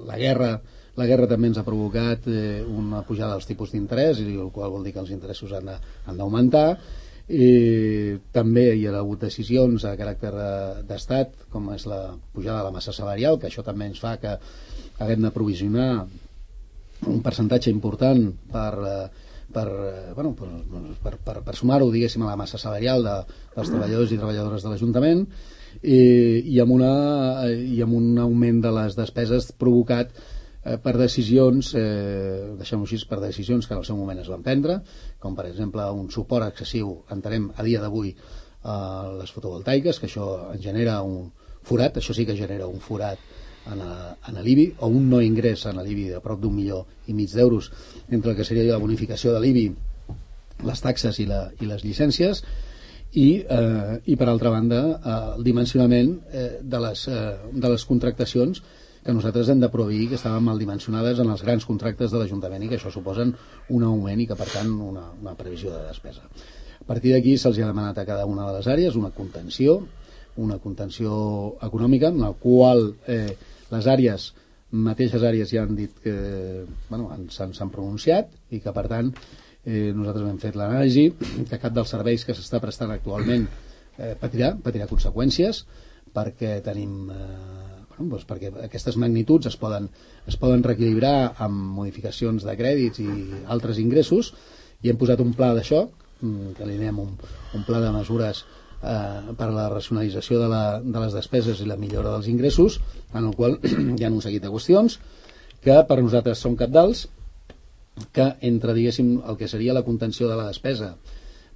[0.05, 0.51] la guerra
[0.95, 4.71] la guerra també ens ha provocat eh, una pujada dels tipus d'interès i el qual
[4.71, 5.67] vol dir que els interessos han
[6.15, 6.77] d'augmentar.
[7.25, 10.31] I també hi ha hagut decisions a caràcter
[10.87, 11.99] d'estat com és la
[12.31, 14.37] pujada de la massa salarial que això també ens fa que
[15.01, 15.89] haguem de provisionar
[17.03, 20.47] un percentatge important per, eh, per, eh, bueno, per,
[21.03, 23.17] per, per, per sumar-ho diguéssim a la massa salarial de,
[23.55, 25.25] dels treballadors i treballadores de l'Ajuntament
[25.81, 25.99] i,
[26.55, 26.93] i, amb una,
[27.51, 33.21] i amb un augment de les despeses provocat eh, per decisions, eh, deixem-ho així, per
[33.23, 34.79] decisions que en el seu moment es van prendre,
[35.19, 38.15] com per exemple un suport excessiu, entenem a dia d'avui,
[38.65, 38.75] a
[39.19, 41.29] les fotovoltaiques, que això genera un
[41.65, 43.21] forat, això sí que genera un forat
[43.71, 47.17] en, a, en l'IBI o un no ingrés en l'IBI de prop d'un milió i
[47.17, 47.71] mig d'euros
[48.09, 49.67] entre el que seria la bonificació de l'IBI
[50.65, 52.43] les taxes i, la, i les llicències
[53.15, 57.85] i, eh, i per altra banda eh, el dimensionament eh, de, les, eh, de les
[57.85, 58.61] contractacions
[59.05, 62.63] que nosaltres hem de proveir que estaven mal dimensionades en els grans contractes de l'Ajuntament
[62.65, 63.35] i que això suposen
[63.69, 66.25] un augment i que per tant una, una previsió de despesa.
[66.81, 69.77] A partir d'aquí se'ls ha demanat a cada una de les àrees una contenció,
[70.41, 71.13] una contenció
[71.67, 73.35] econòmica en la qual eh,
[73.71, 74.31] les àrees
[74.75, 76.13] mateixes àrees ja han dit que
[76.89, 79.11] bueno, s'han pronunciat i que per tant
[79.63, 81.05] eh, nosaltres hem fet l'anàlisi
[81.49, 83.45] que cap dels serveis que s'està prestant actualment
[83.97, 85.63] eh, patirà, patirà conseqüències
[86.15, 89.87] perquè tenim eh, bueno, doncs perquè aquestes magnituds es poden,
[90.27, 93.09] es poden reequilibrar amb modificacions de crèdits i
[93.45, 94.33] altres ingressos
[94.83, 97.15] i hem posat un pla d'això mm, que li anem un,
[97.55, 98.43] un pla de mesures
[98.85, 102.79] eh, per a la racionalització de, la, de les despeses i la millora dels ingressos,
[103.13, 103.59] en el qual
[103.97, 104.99] hi ha un seguit de qüestions
[105.65, 107.07] que per nosaltres són capdals,
[108.13, 110.93] que entre, diguéssim, el que seria la contenció de la despesa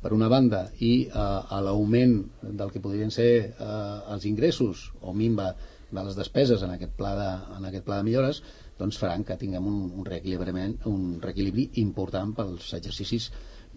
[0.02, 5.14] per una banda i eh, a l'augment del que podrien ser eh, els ingressos o
[5.14, 5.52] minva
[5.90, 8.42] de les despeses en aquest pla de, en aquest pla de millores
[8.80, 13.28] doncs faran que tinguem un, un, reequilibrament, un reequilibri important pels exercicis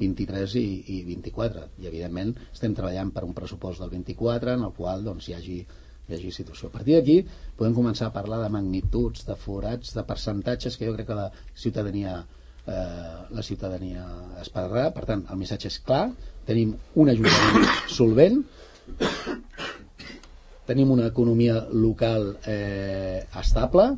[0.03, 4.77] 23 i, i 24 i evidentment estem treballant per un pressupost del 24 en el
[4.77, 5.59] qual doncs, hi hagi
[6.09, 6.69] hi hagi situació.
[6.69, 7.19] A partir d'aquí
[7.59, 11.29] podem començar a parlar de magnituds, de forats, de percentatges que jo crec que la
[11.55, 12.17] ciutadania
[12.67, 14.05] eh, la ciutadania
[14.43, 14.91] esperarà.
[14.95, 16.05] Per tant, el missatge és clar,
[16.49, 18.43] tenim un ajuntament solvent,
[20.69, 23.93] tenim una economia local eh, estable,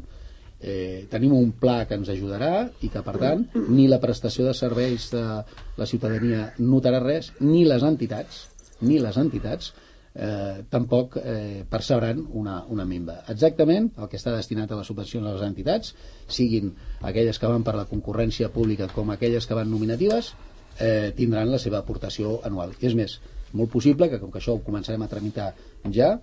[0.65, 4.55] eh, tenim un pla que ens ajudarà i que per tant ni la prestació de
[4.57, 5.25] serveis de
[5.77, 8.47] la ciutadania notarà res ni les entitats
[8.81, 9.75] ni les entitats
[10.15, 13.21] eh, tampoc eh, percebran una, una minva.
[13.29, 15.95] Exactament el que està destinat a la subvenció a les entitats,
[16.31, 16.73] siguin
[17.03, 20.33] aquelles que van per la concurrència pública com aquelles que van nominatives,
[20.79, 22.75] eh, tindran la seva aportació anual.
[22.81, 23.19] I és més,
[23.53, 25.53] molt possible que com que això ho començarem a tramitar
[25.93, 26.15] ja,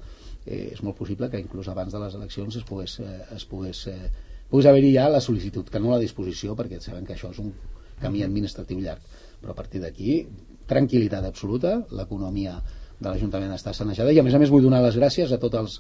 [0.46, 3.88] eh, és molt possible que inclús abans de les eleccions es pogués, eh, es pogués
[3.92, 4.12] eh,
[4.52, 7.54] pogués haver-hi ja la sol·licitud, que no la disposició, perquè sabem que això és un
[8.02, 9.02] camí administratiu llarg.
[9.42, 10.22] Però a partir d'aquí,
[10.70, 12.60] tranquil·litat absoluta, l'economia
[13.02, 15.58] de l'Ajuntament està sanejada i a més a més vull donar les gràcies a tots
[15.58, 15.78] els,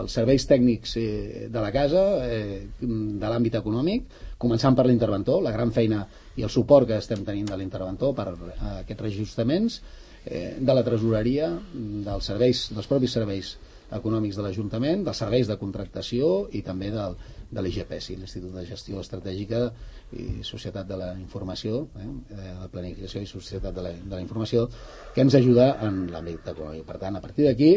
[0.00, 4.08] els serveis tècnics eh, de la casa eh, de l'àmbit econòmic
[4.42, 6.02] començant per l'interventor, la gran feina
[6.34, 9.78] i el suport que estem tenint de l'interventor per a aquests reajustaments
[10.26, 11.52] eh, de la tresoreria
[12.08, 13.54] dels serveis, dels propis serveis
[13.94, 17.14] econòmics de l'Ajuntament, dels serveis de contractació i també del,
[17.54, 19.60] de l'IGPESI, l'Institut de Gestió Estratègica
[20.18, 24.66] i Societat de la Informació, eh, de Planificació i Societat de la, de la Informació,
[25.14, 26.84] que ens ajuda en l'àmbit econòmic.
[26.88, 27.70] Per tant, a partir d'aquí,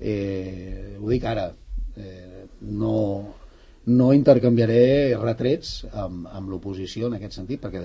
[0.00, 1.50] eh, ho dic ara,
[1.96, 2.96] eh, no,
[3.86, 7.84] no intercanviaré retrets amb, amb l'oposició en aquest sentit, perquè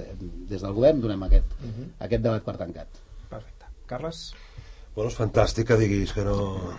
[0.49, 1.87] des del govern donem aquest, uh -huh.
[2.07, 2.87] aquest debat per tancat.
[3.29, 3.65] Perfecte.
[3.85, 4.33] Carles?
[4.95, 6.73] Bueno, és fantàstic que diguis que no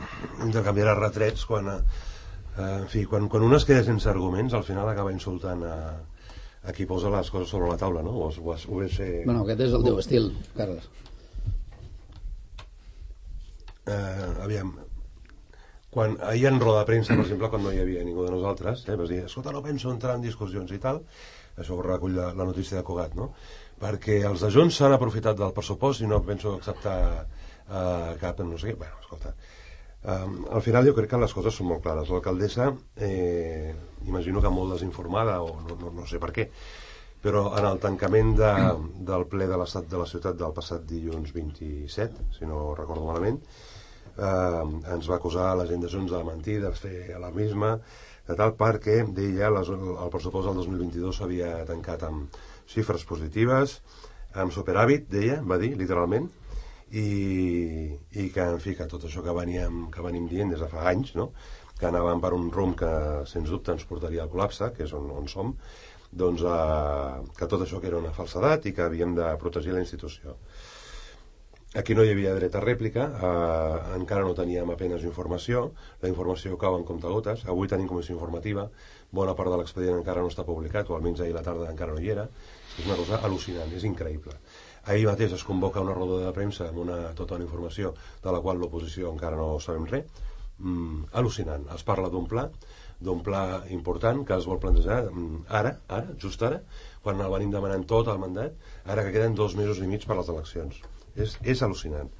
[0.45, 1.81] intercanviaràs retrets quan, eh,
[2.57, 5.77] en fi, quan, quan un es queda sense arguments al final acaba insultant a,
[6.66, 8.14] a qui posa les coses sobre la taula, no?
[8.27, 9.23] O, o, o és, eh...
[9.25, 10.88] Bueno, aquest és el teu estil, Carles.
[13.87, 14.73] Eh, aviam,
[15.97, 18.83] quan ahir en roda de premsa, per exemple, quan no hi havia ningú de nosaltres,
[18.88, 21.05] eh, vas dir, escolta, no penso entrar en discussions i tal,
[21.57, 23.31] això ho recull la, la notícia de Cugat, no?
[23.81, 28.59] Perquè els de Junts s'han aprofitat del pressupost i no penso acceptar eh, cap, no
[28.59, 29.37] sé què, bueno, escolta,
[30.07, 32.11] Um, al final jo crec que les coses són molt clares.
[32.14, 32.69] L'alcaldessa,
[33.03, 33.75] eh,
[34.07, 36.45] imagino que molt desinformada, o no, no, no sé per què,
[37.25, 38.53] però en el tancament de,
[39.09, 43.40] del ple de l'estat de la ciutat del passat dilluns 27, si no recordo malament,
[44.14, 44.62] eh,
[44.95, 47.75] ens va acusar la gent de mentir, de fer alarmisme,
[48.29, 52.38] de tal perquè, deia, les, el pressupost del 2022 s'havia tancat amb
[52.71, 53.81] xifres positives,
[54.35, 56.31] amb superàvit, deia, va dir, literalment,
[56.92, 60.70] i, i que, en fi, que tot això que veníem, que venim dient des de
[60.70, 61.33] fa anys, no?
[61.77, 62.92] que anàvem per un rumb que,
[63.29, 65.53] sens dubte, ens portaria al col·lapse, que és on, on som,
[66.12, 69.83] doncs eh, que tot això que era una falsedat i que havíem de protegir la
[69.85, 70.37] institució.
[71.77, 75.66] Aquí no hi havia dret a rèplica, eh, encara no teníem apenes informació,
[76.01, 78.70] la informació cau en comptagotes, avui tenim comissió informativa,
[79.12, 82.01] bona part de l'expedient encara no està publicat, o almenys ahir la tarda encara no
[82.01, 82.25] hi era,
[82.79, 84.38] és una cosa al·lucinant, és increïble.
[84.87, 87.88] Ahir mateix es convoca una roda de premsa amb una, tota una informació
[88.22, 90.05] de la qual l'oposició encara no sabem res.
[90.59, 91.64] Mm, al·lucinant.
[91.75, 92.44] Es parla d'un pla,
[93.09, 93.40] d'un pla
[93.75, 96.61] important que es vol plantejar mm, ara, ara, just ara,
[97.03, 98.55] quan el venim demanant tot el mandat,
[98.87, 100.79] ara que queden dos mesos i mig per les eleccions.
[101.16, 102.14] És, és al·lucinant.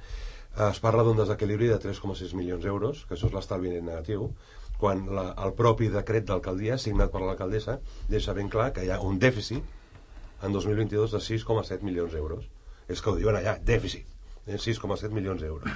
[0.67, 4.27] Es parla d'un desequilibri de 3,6 milions d'euros, que això és l'estalvi negatiu,
[4.81, 7.79] quan la, el propi decret d'alcaldia, signat per l'alcaldessa,
[8.11, 12.56] deixa ben clar que hi ha un dèficit en 2022 de 6,7 milions d'euros
[12.87, 14.05] és que ho diuen allà, dèficit,
[14.45, 15.71] eh, 6,7 milions d'euros.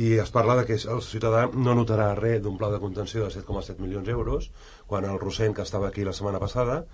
[0.00, 3.32] I es parla de que el ciutadà no notarà res d'un pla de contenció de
[3.34, 4.50] 7,7 milions d'euros,
[4.86, 6.84] quan el Rossent, que estava aquí la setmana passada,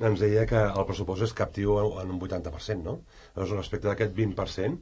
[0.00, 3.02] ens deia que el pressupost és captiu en un 80%, no?
[3.34, 4.80] Llavors, respecte d'aquest 20%,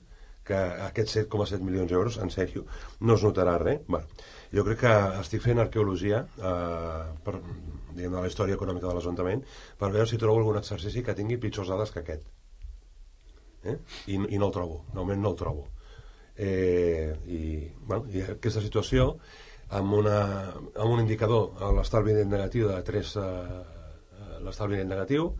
[0.48, 2.64] que aquests 7,7 milions d'euros, en sèrio,
[3.00, 3.82] no es notarà res.
[3.88, 4.06] Bueno,
[4.54, 7.36] jo crec que estic fent arqueologia eh, per,
[7.98, 9.44] diguem, de la història econòmica de l'Ajuntament
[9.80, 12.37] per veure si trobo algun exercici que tingui pitjors dades que aquest
[13.64, 13.76] eh?
[14.06, 15.66] I, i no el trobo, de moment no el trobo.
[16.38, 17.40] Eh, i,
[17.86, 19.10] bueno, i aquesta situació
[19.74, 20.18] amb, una,
[20.78, 23.56] amb un indicador a l'estalvi net negatiu de 3 eh,
[24.46, 25.32] l'estalvi net negatiu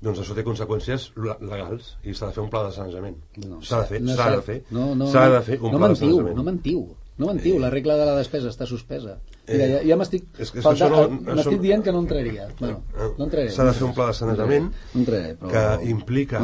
[0.00, 3.82] doncs això té conseqüències legals i s'ha de fer un pla de sanejament No, s'ha
[3.82, 4.58] de fer, no, s'ha de fer.
[4.72, 6.86] No, no, s'ha de fer un no pla de mentiu, sanejament no mentiu.
[7.20, 9.18] No mentiu, la regla de la despesa està suspesa
[9.50, 12.48] Mira, Eh, ja, ja m'estic és que falta- no- m'estic això- dient que no entraria
[12.60, 12.82] bueno,
[13.18, 16.38] no entraré s'ha de fer un pla de sanejament no entraré, però que implica,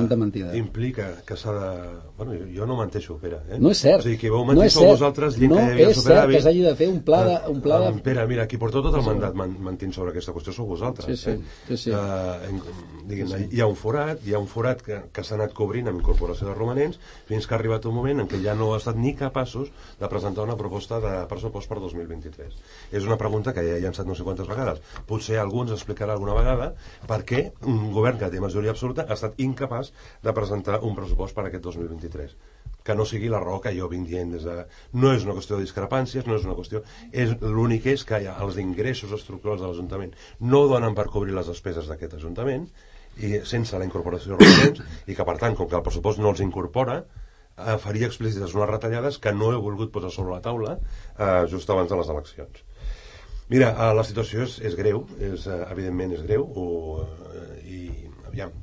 [0.59, 1.71] implica que s'ha de...
[2.17, 3.37] Bueno, jo, no menteixo, Pere.
[3.51, 3.59] Eh?
[3.61, 5.63] no és cert, O sigui, que vau no mentir és sou vosaltres dient no que
[5.67, 7.93] hi havia és cert que s'hagi de fer un pla de, un pla de...
[8.03, 11.07] Pere, mira, qui porta tot el mandat man, mentint sobre aquesta qüestió sou vosaltres.
[11.07, 11.41] Sí, sí, eh?
[11.69, 11.91] sí, sí.
[11.91, 13.49] Uh, diguem, sí.
[13.53, 16.49] Hi ha un forat, hi ha un forat que, que s'ha anat cobrint amb incorporació
[16.49, 19.15] de romanents fins que ha arribat un moment en què ja no ha estat ni
[19.15, 19.69] capaços
[20.01, 22.57] de presentar una proposta de pressupost per 2023.
[22.97, 24.83] És una pregunta que ja he llançat no sé quantes vegades.
[25.09, 26.73] Potser algú ens explicarà alguna vegada
[27.11, 29.93] per què un govern que té majoria absoluta ha estat incapaç
[30.25, 32.37] de presentar un pressupost per aquest 2023
[32.87, 34.65] que no sigui la que jo vinc dient des de...
[34.95, 36.85] No és una qüestió de discrepàncies, no és una qüestió...
[37.11, 40.15] És, L'únic és que els ingressos estructurals de l'Ajuntament
[40.53, 42.69] no donen per cobrir les despeses d'aquest Ajuntament
[43.27, 46.31] i sense la incorporació de romanents i que, per tant, com que el pressupost no
[46.31, 47.01] els incorpora,
[47.57, 51.71] eh, faria explícites unes retallades que no he volgut posar sobre la taula eh, just
[51.75, 52.65] abans de les eleccions.
[53.49, 56.65] Mira, eh, la situació és, és greu, és, eh, evidentment és greu, o,
[57.31, 57.81] eh, i
[58.27, 58.55] aviam,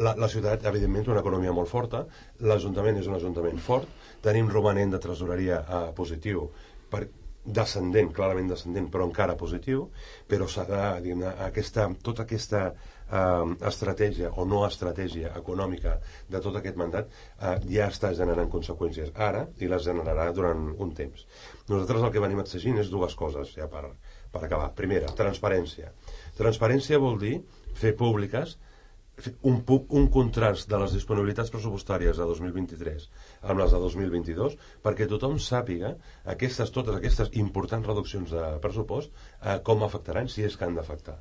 [0.00, 2.06] la, la ciutat, evidentment, té una economia molt forta,
[2.40, 3.88] l'Ajuntament és un Ajuntament fort,
[4.24, 6.46] tenim romanent de tresoreria eh, positiu,
[6.88, 7.04] per,
[7.44, 9.86] descendent, clarament descendent, però encara positiu,
[10.28, 15.96] però s'ha de, diguem aquesta, tota aquesta eh, estratègia o no estratègia econòmica
[16.28, 20.92] de tot aquest mandat eh, ja està generant conseqüències ara i les generarà durant un
[20.96, 21.24] temps.
[21.68, 23.88] Nosaltres el que venim exigint és dues coses, ja per,
[24.32, 24.72] per acabar.
[24.78, 25.92] Primera, transparència.
[26.38, 27.36] Transparència vol dir
[27.78, 28.56] fer públiques
[29.44, 33.08] un, un contrast de les disponibilitats pressupostàries de 2023
[33.52, 35.92] amb les de 2022 perquè tothom sàpiga
[36.34, 41.18] aquestes, totes aquestes importants reduccions de pressupost eh, com afectaran si és que han d'afectar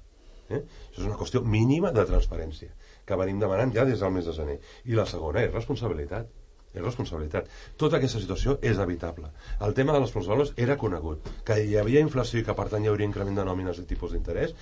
[0.50, 0.60] Eh?
[0.90, 2.74] Això és una qüestió mínima de transparència
[3.06, 4.58] que venim demanant ja des del mes de gener.
[4.90, 6.30] I la segona és responsabilitat.
[6.74, 7.50] És responsabilitat.
[7.82, 9.32] Tota aquesta situació és evitable.
[9.66, 11.30] El tema de les plusvàlues era conegut.
[11.48, 14.14] Que hi havia inflació i que per tant hi hauria increment de nòmines i tipus
[14.14, 14.54] d'interès,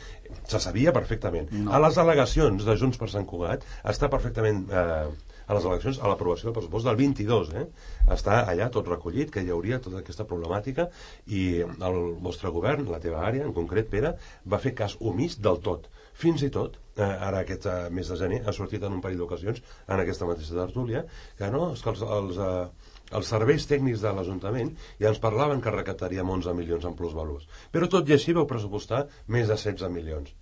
[0.47, 1.51] se sabia perfectament.
[1.51, 1.73] No.
[1.75, 5.09] A les al·legacions de Junts per Sant Cugat està perfectament eh,
[5.47, 7.65] a les eleccions, a l'aprovació del pressupost del 22, eh?
[8.13, 10.89] Està allà tot recollit, que hi hauria tota aquesta problemàtica
[11.27, 14.13] i el vostre govern, la teva àrea, en concret, Pere,
[14.45, 15.87] va fer cas omís del tot.
[16.17, 19.21] Fins i tot, eh, ara aquest eh, mes de gener, ha sortit en un parell
[19.21, 21.05] d'ocasions, en aquesta mateixa tertúlia,
[21.39, 25.61] que no, és que els, els, eh, els serveis tècnics de l'Ajuntament ja ens parlaven
[25.63, 27.47] que recaptaríem 11 milions en plusvalors.
[27.71, 30.33] Però tot i així vau pressupostar més de 16 milions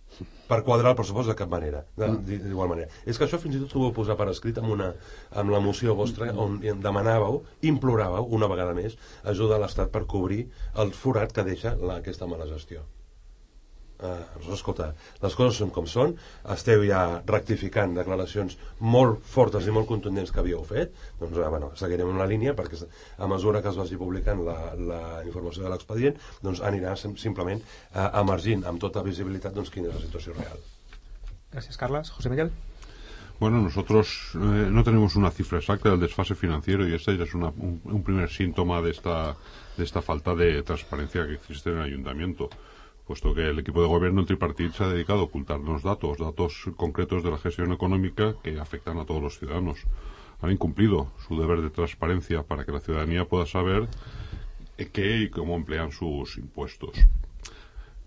[0.50, 2.90] per quadrar el pressupost de cap manera, d'igual manera.
[3.06, 4.92] És que això fins i tot ho vau posar per escrit amb, una,
[5.34, 7.42] amb la moció vostra on demanàveu,
[7.74, 10.46] imploràveu una vegada més ajuda a l'Estat per cobrir
[10.84, 12.86] el forat que deixa la, aquesta mala gestió
[14.06, 14.92] eh, escolta,
[15.24, 16.16] les coses són com són,
[16.56, 21.72] esteu ja rectificant declaracions molt fortes i molt contundents que havíeu fet, doncs eh, bueno,
[21.80, 24.60] seguirem en la línia perquè a mesura que es vagi publicant la,
[24.92, 29.92] la informació de l'expedient, doncs anirà sim simplement eh, emergint amb tota visibilitat doncs, quina
[29.92, 30.64] és la situació real.
[31.56, 32.12] Gràcies, Carles.
[32.12, 32.52] José Miguel.
[33.40, 37.34] Bueno, nosotros eh, no tenemos una cifra exacta del desfase financiero y este ya es
[37.34, 39.36] una, un, un, primer síntoma de esta,
[39.76, 42.50] de esta falta de transparencia que existe en el ayuntamiento
[43.06, 47.24] puesto que el equipo de gobierno tripartito se ha dedicado a ocultarnos datos, datos concretos
[47.24, 49.80] de la gestión económica que afectan a todos los ciudadanos.
[50.42, 53.88] Han incumplido su deber de transparencia para que la ciudadanía pueda saber
[54.92, 56.92] qué y cómo emplean sus impuestos.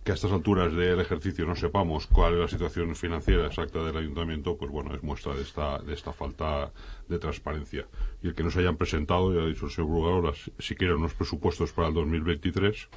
[0.04, 3.96] Que a estas alturas del ejercicio no sepamos cuál es la situación financiera exacta del
[3.96, 6.72] ayuntamiento, pues bueno, es muestra de esta, de esta falta
[7.08, 7.86] de transparencia.
[8.22, 11.14] Y el que no se hayan presentado, ya ha dicho el señor Brugarola, siquiera unos
[11.14, 12.88] presupuestos para el 2023,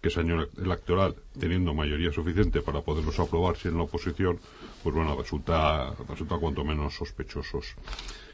[0.00, 4.38] que es año electoral, teniendo mayoría suficiente para poderlos aprobar si en la oposición,
[4.82, 7.74] pues bueno, resulta, resulta cuanto menos sospechosos.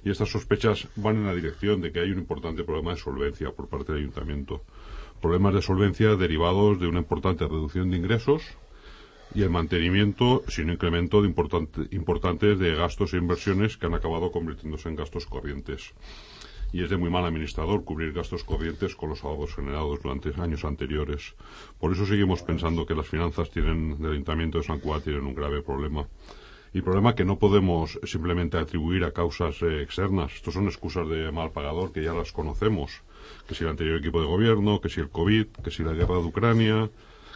[0.05, 3.51] Y estas sospechas van en la dirección de que hay un importante problema de solvencia
[3.53, 4.63] por parte del ayuntamiento.
[5.21, 8.43] Problemas de solvencia derivados de una importante reducción de ingresos
[9.35, 14.89] y el mantenimiento sin incremento de importantes de gastos e inversiones que han acabado convirtiéndose
[14.89, 15.95] en gastos corrientes
[16.75, 20.65] y es de muy mal administrador cubrir gastos corrientes con los ahorros generados durante años
[20.65, 21.37] anteriores.
[21.79, 25.37] Por eso seguimos pensando que las finanzas tienen, del Ayuntamiento de San Cuba tienen un
[25.37, 26.09] grave problema.
[26.73, 30.35] Y problema que no podemos simplemente atribuir a causas eh, externas.
[30.35, 33.03] Estos son excusas de mal pagador que ya las conocemos.
[33.47, 36.17] Que si el anterior equipo de gobierno, que si el COVID, que si la guerra
[36.17, 36.91] de Ucrania,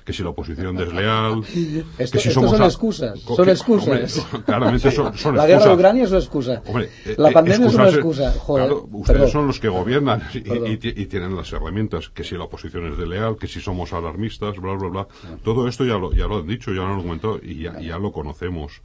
[0.08, 1.44] que si la oposición desleal.
[1.98, 3.20] Esto, que si somos son excusas.
[3.20, 4.16] Son que, excusas.
[4.16, 6.62] Hombre, claramente son, son la guerra de Ucrania es una excusa.
[6.66, 8.32] Hombre, la pandemia es una excusa.
[8.32, 9.30] Joder, claro, ustedes perdón.
[9.30, 12.08] son los que gobiernan y, y, y, tienen las herramientas.
[12.08, 15.08] Que si la oposición es desleal, que si somos alarmistas, bla, bla, bla.
[15.44, 17.98] Todo esto ya lo, ya lo han dicho, ya lo han argumentado y ya, ya
[17.98, 18.80] lo conocemos.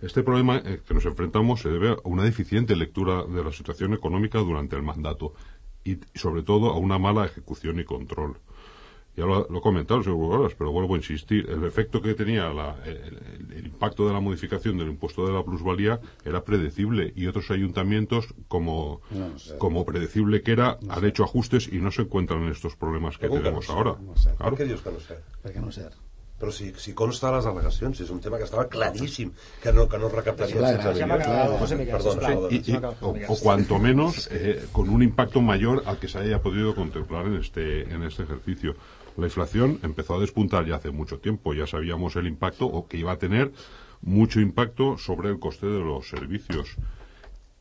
[0.00, 3.94] Este problema eh, que nos enfrentamos se debe a una deficiente lectura de la situación
[3.94, 5.34] económica durante el mandato
[5.82, 8.38] y, sobre todo, a una mala ejecución y control
[9.16, 12.76] ya lo, lo he comentado, señor pero vuelvo a insistir, el efecto que tenía la,
[12.84, 17.50] el, el, impacto de la modificación del impuesto de la plusvalía era predecible y otros
[17.50, 19.56] ayuntamientos, como, no sé.
[19.58, 21.08] como predecible que era, no han sé.
[21.08, 23.96] hecho ajustes y no se encuentran en estos problemas que tenemos que no ahora.
[23.96, 24.36] Claro.
[24.38, 25.16] ¿Por qué dios que no sé?
[25.42, 25.86] Per què no sé?
[26.36, 29.30] Però si, si consta a les al·legacions, és un tema que estava claríssim,
[29.62, 31.24] que no, que no recaptaria claro, 16 milions.
[31.24, 32.48] Claro, José Miguel, perdón, perdón.
[32.52, 36.42] Y, y, o, o, cuanto menos eh, con un impacto mayor al que se haya
[36.42, 38.76] podido contemplar en este, en este ejercicio.
[39.16, 42.98] La inflación empezó a despuntar ya hace mucho tiempo, ya sabíamos el impacto o que
[42.98, 43.52] iba a tener
[44.02, 46.76] mucho impacto sobre el coste de los servicios.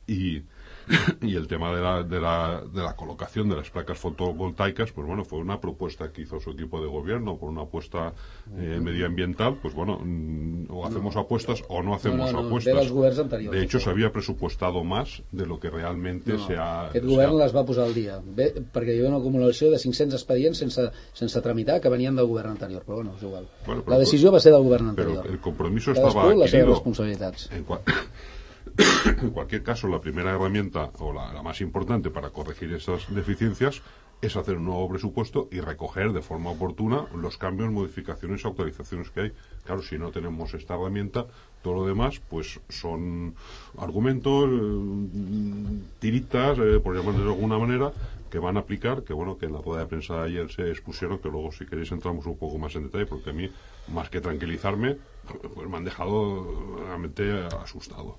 [0.06, 0.44] Y
[1.22, 5.08] y el tema de la, de, la, de la colocación de las placas fotovoltaicas, pues
[5.08, 8.14] bueno, fue una propuesta que hizo su equipo de gobierno por una apuesta
[8.58, 12.92] eh, medioambiental, pues bueno, mm, o hacemos apuestas o no hacemos no, no, apuestas.
[13.30, 16.88] De, de hecho, se había presupuestado más de lo que realmente no, se ha...
[16.88, 17.46] Aquest govern ha...
[17.46, 20.88] les va posar al dia, bé, perquè hi havia una acumulació de 500 expedients sense,
[21.14, 23.50] sense tramitar que venien del govern anterior, però bueno, és igual.
[23.66, 25.24] Bueno, però, la decisió va ser del govern anterior.
[25.26, 26.74] Però el compromiso Cadascú estava les seves adquirido.
[26.76, 27.50] responsabilitats.
[27.52, 27.66] En.
[28.78, 33.82] en cualquier caso, la primera herramienta o la, más importante para corregir esas deficiencias
[34.22, 39.22] es hacer un nuevo presupuesto y recoger de forma oportuna los cambios, modificaciones actualizaciones que
[39.22, 39.32] hay.
[39.66, 41.28] Claro, si no tenemos esta herramienta,
[41.62, 43.36] todo lo demás pues son
[43.78, 47.92] argumentos, eh, tiritas, eh, por llamarlo de alguna manera,
[48.30, 50.70] que van a aplicar, que bueno, que en la rueda de prensa de ayer se
[50.70, 53.50] expusieron, que luego si queréis entramos un poco más en detalle, porque a mí,
[53.90, 54.98] más que tranquilizarme,
[55.54, 58.18] pues me han dejado realmente asustado.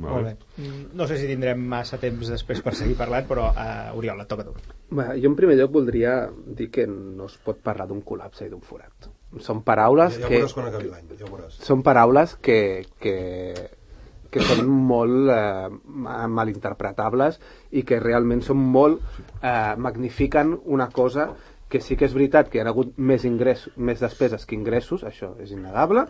[0.00, 0.12] Vale.
[0.14, 0.68] Molt bé.
[0.96, 4.46] No sé si tindrem massa temps després per seguir parlant, però uh, Oriol, et toca
[4.48, 4.54] tu.
[4.90, 6.14] Bé, jo en primer lloc voldria
[6.46, 9.10] dir que no es pot parlar d'un col·lapse i d'un forat.
[9.38, 11.60] són paraules Ja, ja que veuràs quan acabi l'any, ja veuràs.
[11.62, 12.56] són paraules que,
[12.98, 13.14] que,
[14.30, 17.38] que són molt eh, ma- malinterpretables
[17.78, 18.98] i que realment són molt
[19.42, 21.28] eh, magnifiquen una cosa
[21.70, 25.04] que sí que és veritat que hi ha hagut més ingrés, més despeses que ingressos,
[25.06, 26.08] això és innegable,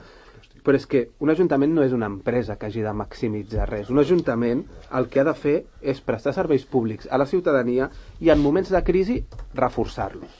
[0.65, 3.91] però és que un ajuntament no és una empresa que hagi de maximitzar res.
[3.91, 7.91] Un ajuntament el que ha de fer és prestar serveis públics a la ciutadania
[8.21, 10.31] i en moments de crisi reforçar-los.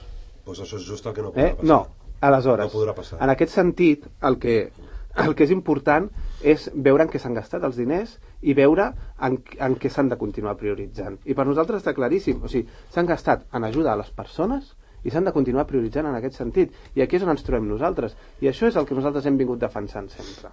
[0.45, 1.55] Pues això és just el que no podrà Eh?
[1.57, 1.67] passar.
[1.69, 1.87] No,
[2.21, 3.19] aleshores, No podrà passar.
[3.23, 4.73] en aquest sentit, el que,
[5.17, 6.09] el que és important
[6.43, 10.17] és veure en què s'han gastat els diners i veure en, en què s'han de
[10.17, 11.19] continuar prioritzant.
[11.25, 15.11] I per nosaltres està claríssim, o sigui, s'han gastat en ajuda a les persones i
[15.11, 16.75] s'han de continuar prioritzant en aquest sentit.
[16.95, 18.17] I aquí és on ens trobem nosaltres.
[18.41, 20.53] I això és el que nosaltres hem vingut defensant sempre.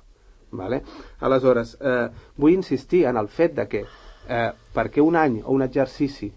[0.51, 0.81] Vale?
[1.19, 5.63] Aleshores, eh, vull insistir en el fet de que eh, perquè un any o un
[5.65, 6.31] exercici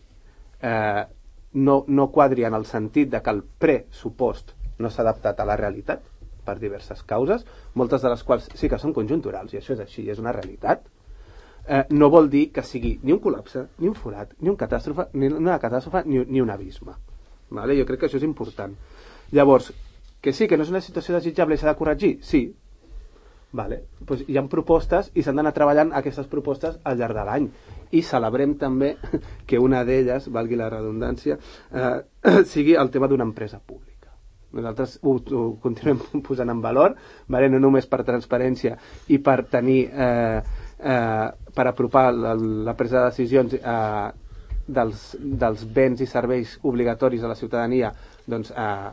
[0.61, 1.05] eh,
[1.53, 5.57] no, no quadri en el sentit de que el pressupost no s'ha adaptat a la
[5.57, 6.07] realitat
[6.45, 7.45] per diverses causes,
[7.75, 10.87] moltes de les quals sí que són conjunturals, i això és així, és una realitat,
[11.67, 15.11] eh, no vol dir que sigui ni un col·lapse, ni un forat, ni, un catàstrofe,
[15.15, 16.97] ni una catàstrofe, ni, ni un abisme.
[17.51, 17.77] Vale?
[17.79, 18.75] Jo crec que això és important.
[19.33, 19.73] Llavors,
[20.21, 22.13] que sí, que no és una situació desitjable i s'ha de corregir?
[22.23, 22.45] Sí.
[23.53, 23.81] Vale.
[24.07, 27.49] Pues hi ha propostes i s'han d'anar treballant aquestes propostes al llarg de l'any.
[27.99, 28.95] I celebrem també
[29.49, 31.39] que una d'elles, valgui la redundància,
[31.73, 33.91] eh, sigui el tema d'una empresa pública.
[34.53, 36.97] Nosaltres ho, ho continuem posant en valor,
[37.29, 37.51] vale?
[37.51, 38.77] no només per transparència
[39.09, 40.41] i per tenir eh,
[40.79, 44.11] eh, per apropar la, la presa de decisions eh,
[44.75, 47.93] dels, dels béns i serveis obligatoris a la ciutadania
[48.27, 48.91] doncs, eh,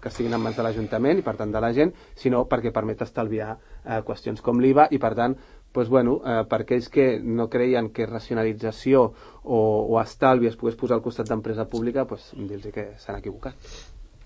[0.00, 3.02] que estiguin en mans de l'Ajuntament i per tant de la gent, sinó perquè permet
[3.04, 5.36] estalviar eh, qüestions com l'IVA i per tant
[5.74, 9.04] doncs, bueno, eh, per aquells que no creien que racionalització
[9.44, 13.70] o, o estalvi es pogués posar al costat d'empresa pública, doncs, dir-los que s'han equivocat.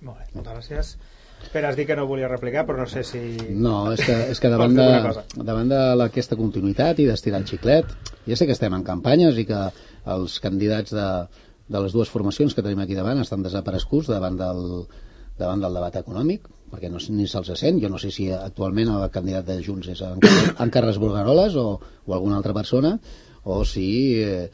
[0.05, 0.97] Molt bé, moltes gràcies.
[1.53, 3.21] Pere, has dit que no volia replicar, però no sé si...
[3.55, 4.87] No, és que, és que davant, de,
[5.45, 7.93] davant de la- aquesta continuïtat i d'estirar el xiclet,
[8.27, 9.61] ja sé que estem en campanyes i que
[10.15, 11.07] els candidats de,
[11.69, 14.65] de les dues formacions que tenim aquí davant estan desapareguts davant del,
[15.39, 17.79] davant del debat econòmic, perquè no, ni se'ls sent.
[17.83, 20.19] Jo no sé si actualment el candidat de Junts és en,
[20.59, 21.69] en Carles Borgaroles o,
[22.07, 22.97] o alguna altra persona,
[23.45, 23.89] o si
[24.25, 24.49] eh,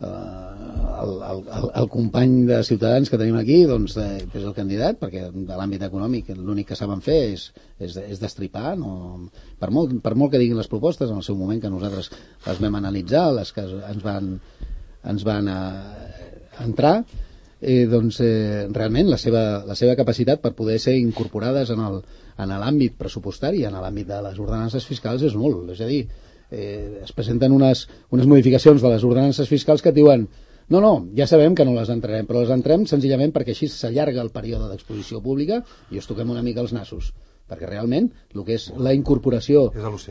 [0.00, 4.98] el, el, el, el company de Ciutadans que tenim aquí doncs, eh, és el candidat,
[5.00, 7.48] perquè de l'àmbit econòmic l'únic que saben fer és,
[7.82, 8.76] és, és destripar.
[8.78, 9.30] No?
[9.58, 12.12] Per, molt, per molt que diguin les propostes, en el seu moment que nosaltres
[12.46, 14.36] les vam analitzar, les que ens van,
[15.14, 15.66] ens van eh,
[16.66, 16.94] entrar,
[17.60, 22.94] eh, doncs eh, realment la seva, la seva capacitat per poder ser incorporades en l'àmbit
[22.98, 26.04] pressupostari, en l'àmbit de les ordenances fiscals és molt, és a dir,
[26.50, 30.28] eh, es presenten unes, unes modificacions de les ordenances fiscals que et diuen
[30.68, 34.20] no, no, ja sabem que no les entrarem, però les entrem senzillament perquè així s'allarga
[34.20, 37.14] el període d'exposició pública i us toquem una mica els nassos.
[37.48, 39.70] Perquè realment el que és la incorporació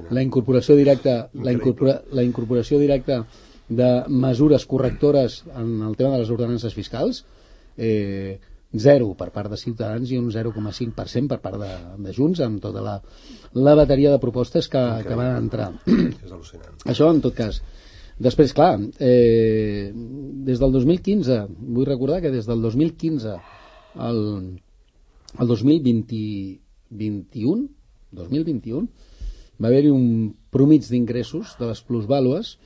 [0.09, 3.19] la incorporació directa la, incorpora, la incorporació directa
[3.69, 7.21] de mesures correctores en el tema de les ordenances fiscals
[7.77, 8.39] eh,
[8.75, 11.69] zero per part de Ciutadans i un 0,5% per part de,
[12.03, 13.01] de Junts amb tota la,
[13.55, 15.71] la bateria de propostes que, que van entrar.
[16.25, 16.75] És al·lucinant.
[16.85, 17.61] això en tot cas.
[18.17, 23.35] Després clar eh, des del 2015 vull recordar que des del 2015
[23.95, 24.19] al,
[25.37, 26.57] al 2021
[28.17, 28.87] 2021
[29.61, 32.57] va haver-hi un promig d'ingressos de les plusvàlues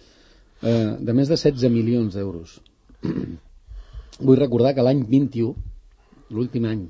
[0.61, 2.59] eh, de més de 16 milions d'euros.
[4.25, 5.55] Vull recordar que l'any 21
[6.32, 6.88] l'últim any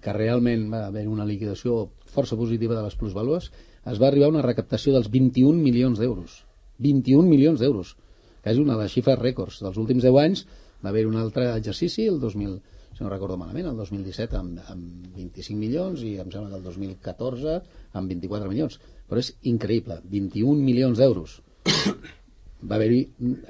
[0.00, 3.50] que realment va haver una liquidació força positiva de les plusvàlues
[3.90, 6.44] es va arribar a una recaptació dels 21 milions d'euros.
[6.80, 7.96] 21 milions d'euros
[8.42, 10.44] que és una de les xifres rècords dels últims 10 anys.
[10.80, 12.54] Va haver un altre exercici el 2000,
[12.96, 16.64] si no recordo malament el 2017 amb, amb 25 milions i em sembla que el
[16.64, 17.58] 2014
[18.00, 18.80] amb 24 milions.
[19.10, 21.36] Però és increïble, 21 milions d'euros.
[22.70, 23.04] Va haver-hi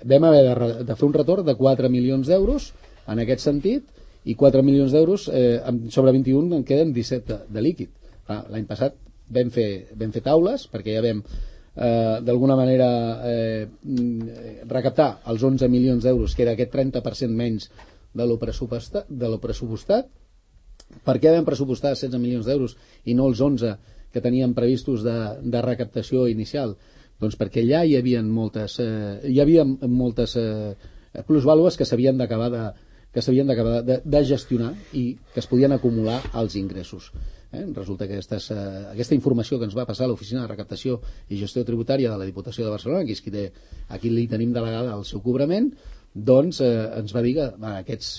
[0.07, 2.69] vam haver de, de fer un retorn de 4 milions d'euros
[3.11, 3.89] en aquest sentit
[4.25, 7.91] i 4 milions d'euros eh, sobre 21 en queden 17 de, de líquid
[8.29, 8.97] l'any passat
[9.31, 12.91] vam fer, vam fer taules perquè ja vam eh, d'alguna manera
[13.27, 13.69] eh,
[14.69, 17.71] recaptar els 11 milions d'euros que era aquest 30% menys
[18.13, 20.11] de lo de lo pressupostat
[21.07, 23.77] per què vam pressupostar 16 milions d'euros i no els 11
[24.13, 26.75] que teníem previstos de, de recaptació inicial?
[27.21, 30.75] Doncs perquè allà hi havia moltes, eh, hi havia moltes eh,
[31.29, 32.65] plusvàlues que s'havien d'acabar de,
[33.13, 35.05] que s'havien d'acabar de, de gestionar i
[35.35, 37.11] que es podien acumular als ingressos.
[37.53, 37.65] Eh?
[37.75, 38.59] Resulta que aquestes, eh,
[38.93, 42.29] aquesta informació que ens va passar a l'Oficina de Recaptació i Gestió Tributària de la
[42.29, 43.49] Diputació de Barcelona, que és qui té,
[43.89, 45.73] aquí li tenim delegada el seu cobrament,
[46.15, 48.13] doncs eh, ens va dir que va, aquests,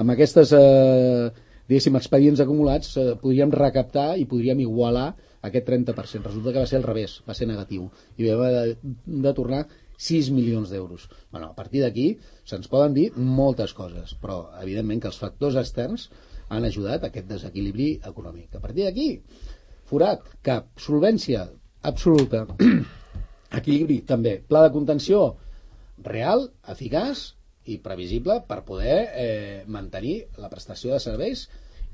[0.00, 1.28] amb aquestes eh,
[1.68, 5.10] diguéssim, expedients acumulats, eh, podríem recaptar i podríem igualar
[5.44, 6.24] aquest 30%.
[6.24, 7.90] Resulta que va ser al revés, va ser negatiu.
[8.16, 8.94] I vam de,
[9.28, 9.66] de tornar
[9.98, 11.08] 6 milions d'euros.
[11.32, 12.08] Bueno, a partir d'aquí
[12.46, 16.06] se'ns poden dir moltes coses, però evidentment que els factors externs
[16.48, 18.54] han ajudat a aquest desequilibri econòmic.
[18.54, 19.08] A partir d'aquí,
[19.90, 21.48] forat, cap, solvència
[21.82, 22.46] absoluta,
[23.60, 25.24] equilibri també, pla de contenció
[26.06, 27.32] real, eficaç
[27.68, 31.48] i previsible per poder eh, mantenir la prestació de serveis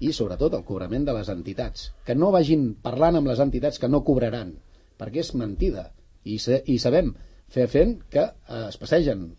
[0.05, 1.91] i sobretot el cobrament de les entitats.
[2.05, 4.53] Que no vagin parlant amb les entitats que no cobraran,
[5.01, 5.89] perquè és mentida.
[6.25, 7.13] I, se, i sabem
[7.53, 9.33] fer fent que eh, es passegen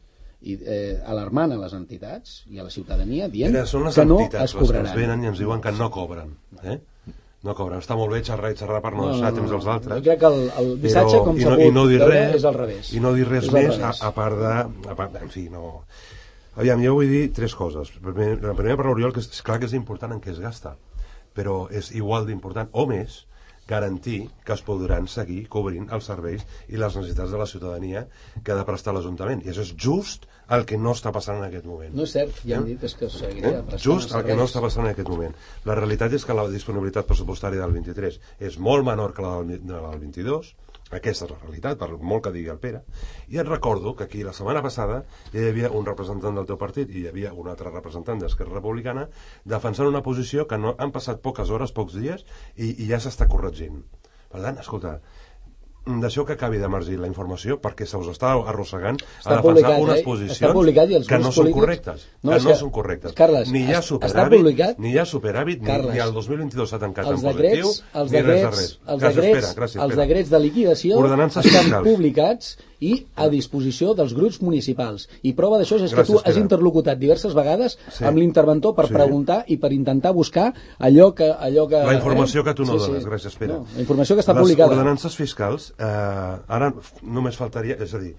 [0.45, 4.05] i eh, alarmant a les entitats i a la ciutadania dient Mira, són les que
[4.05, 4.91] no entitats es les que cobraran.
[4.91, 6.35] ens venen i ens diuen que no cobren.
[6.63, 6.77] Eh?
[7.45, 7.81] No cobren.
[7.81, 9.97] Està molt bé xerrar i xerrar per no, deixar temps als altres.
[9.99, 12.15] Jo crec que el, el missatge, com i s'ha no, i no pogut dir veure,
[12.15, 12.91] res, és al revés.
[12.93, 14.53] I no dir res més, a, a part de...
[14.89, 15.65] A part de en fi, no...
[16.55, 17.91] Aviam, jo vull dir tres coses.
[18.01, 20.41] Primer, la primera per l'Oriol, que és, és clar que és important en què es
[20.41, 20.73] gasta,
[21.37, 23.25] però és igual d'important, o més,
[23.68, 28.05] garantir que es podran seguir cobrint els serveis i les necessitats de la ciutadania
[28.43, 29.41] que ha de prestar l'Ajuntament.
[29.45, 31.95] I això és just el que no està passant en aquest moment.
[31.97, 32.76] No és cert, ja hem Eh?
[32.76, 33.80] dit, és que seguiria Eh?
[33.82, 35.34] Just el que no està passant en aquest moment.
[35.66, 39.66] La realitat és que la disponibilitat pressupostària del 23 és molt menor que la del,
[39.66, 40.53] de la del 22,
[40.99, 42.81] aquesta és la realitat, per molt que digui el Pere,
[43.31, 45.01] i et recordo que aquí la setmana passada
[45.33, 48.57] ja hi havia un representant del teu partit i hi havia un altre representant d'Esquerra
[48.57, 49.07] Republicana
[49.55, 52.25] defensant una posició que no han passat poques hores, pocs dies,
[52.55, 53.83] i, i ja s'està corregint.
[54.31, 54.97] Per tant, escolta,
[55.86, 59.99] deixeu que acabi d'emergir la informació perquè se us està arrossegant Està a defensar unes
[59.99, 60.03] eh?
[60.03, 60.39] Posicions
[61.07, 62.07] que no són polítics- correctes.
[62.23, 63.13] No, que no que- són correctes.
[63.13, 66.79] Carles, ni hi ha superàvit, ni hi ha superàvit, ni, Carles, ni el 2022 s'ha
[66.79, 68.79] tancat els en positiu, decrets, els ni res de decrets, res.
[68.88, 70.07] els Gràcies, decrets, Pere, gràcies, els Pere.
[70.07, 71.88] decrets de liquidació estan fiscals.
[71.88, 75.07] publicats i a disposició dels grups municipals.
[75.23, 78.03] I prova d'això és que Gràcies, tu has interlocutat diverses vegades Sí.
[78.03, 78.93] amb l'interventor per Sí.
[78.93, 81.31] preguntar i per intentar buscar allò que...
[81.31, 82.43] Allò que La informació eh?
[82.43, 82.91] que tu no Sí, sí.
[82.91, 83.53] dones, gràcies, Pere.
[83.53, 84.71] No, la informació que està Les publicada.
[84.71, 86.71] ordenances fiscals, eh, ara
[87.03, 88.13] només faltaria, és a dir,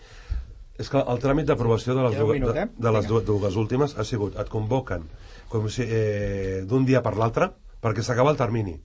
[0.77, 2.67] és que el tràmit d'aprovació de les, dues, de, eh?
[2.77, 5.07] de les dues, dues últimes ha sigut, et convoquen
[5.49, 7.51] com si, eh, d'un dia per l'altre
[7.83, 8.77] perquè s'acaba el termini.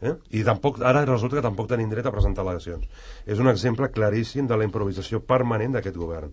[0.00, 0.14] Eh?
[0.38, 2.86] I tampoc, ara resulta que tampoc tenim dret a presentar al·legacions.
[3.26, 6.32] És un exemple claríssim de la improvisació permanent d'aquest govern.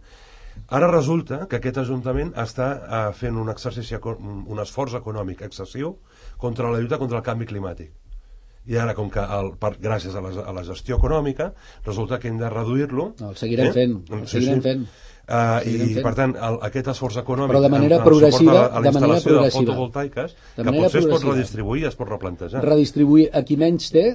[0.71, 5.97] Ara resulta que aquest Ajuntament està eh, fent un exercici, un esforç econòmic excessiu
[6.41, 7.91] contra la lluita contra el canvi climàtic.
[8.67, 11.51] I ara, com que el, per, gràcies a la, a la gestió econòmica,
[11.85, 13.11] resulta que hem de reduir-lo.
[13.19, 14.85] No, el seguirem fent, el seguirem fent.
[15.25, 16.01] Uh, I, fent.
[16.05, 18.65] per tant, el, aquest esforç econòmic Però de manera en- en suport progressiva, a la,
[18.65, 19.61] a la de manera instal·lació de progressiva.
[19.65, 21.33] fotovoltaiques, De que potser es pot progressiva.
[21.33, 22.63] redistribuir i es pot replantejar.
[22.65, 24.05] Redistribuir a qui menys té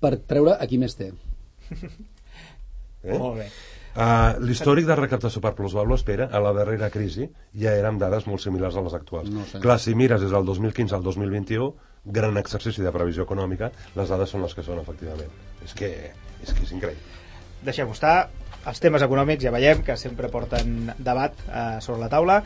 [0.00, 1.10] per treure a qui més té.
[3.04, 3.18] eh?
[3.18, 3.48] Molt bé.
[3.90, 7.24] Uh, L'històric de recaptació per plusvàlua espera a la darrera crisi
[7.58, 9.30] ja eren dades molt similars a les actuals.
[9.34, 9.58] No sé.
[9.60, 11.72] Clar, si mires des del 2015 al 2021,
[12.04, 15.32] gran exercici de previsió econòmica, les dades són les que són, efectivament.
[15.64, 15.90] És que
[16.40, 17.18] és, que és increïble.
[17.62, 18.30] deixem-ho estar
[18.68, 22.40] els temes econòmics ja veiem que sempre porten debat eh, sobre la taula.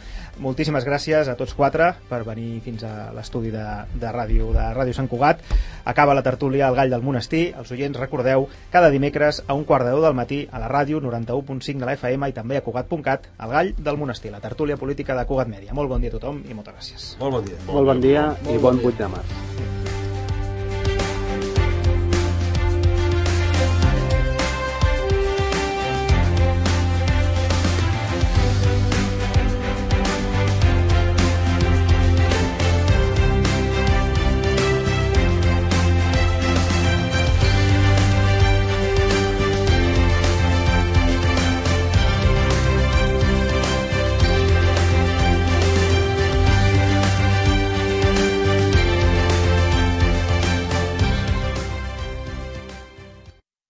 [0.45, 4.95] Moltíssimes gràcies a tots quatre per venir fins a l'estudi de, de ràdio de Ràdio
[4.97, 5.43] Sant Cugat.
[5.85, 7.45] Acaba la tertúlia al Gall del Monestir.
[7.59, 11.03] Els oients recordeu cada dimecres a un quart de deu del matí a la ràdio
[11.03, 15.19] 91.5 de la FM i també a Cugat.cat al Gall del Monestir la tertúlia política
[15.19, 15.75] de Cugat Mèdia.
[15.75, 17.11] Molt bon dia a tothom i moltes gràcies.
[17.21, 17.61] Molt bon dia.
[17.69, 20.04] Molt bon dia i bon 8 de març.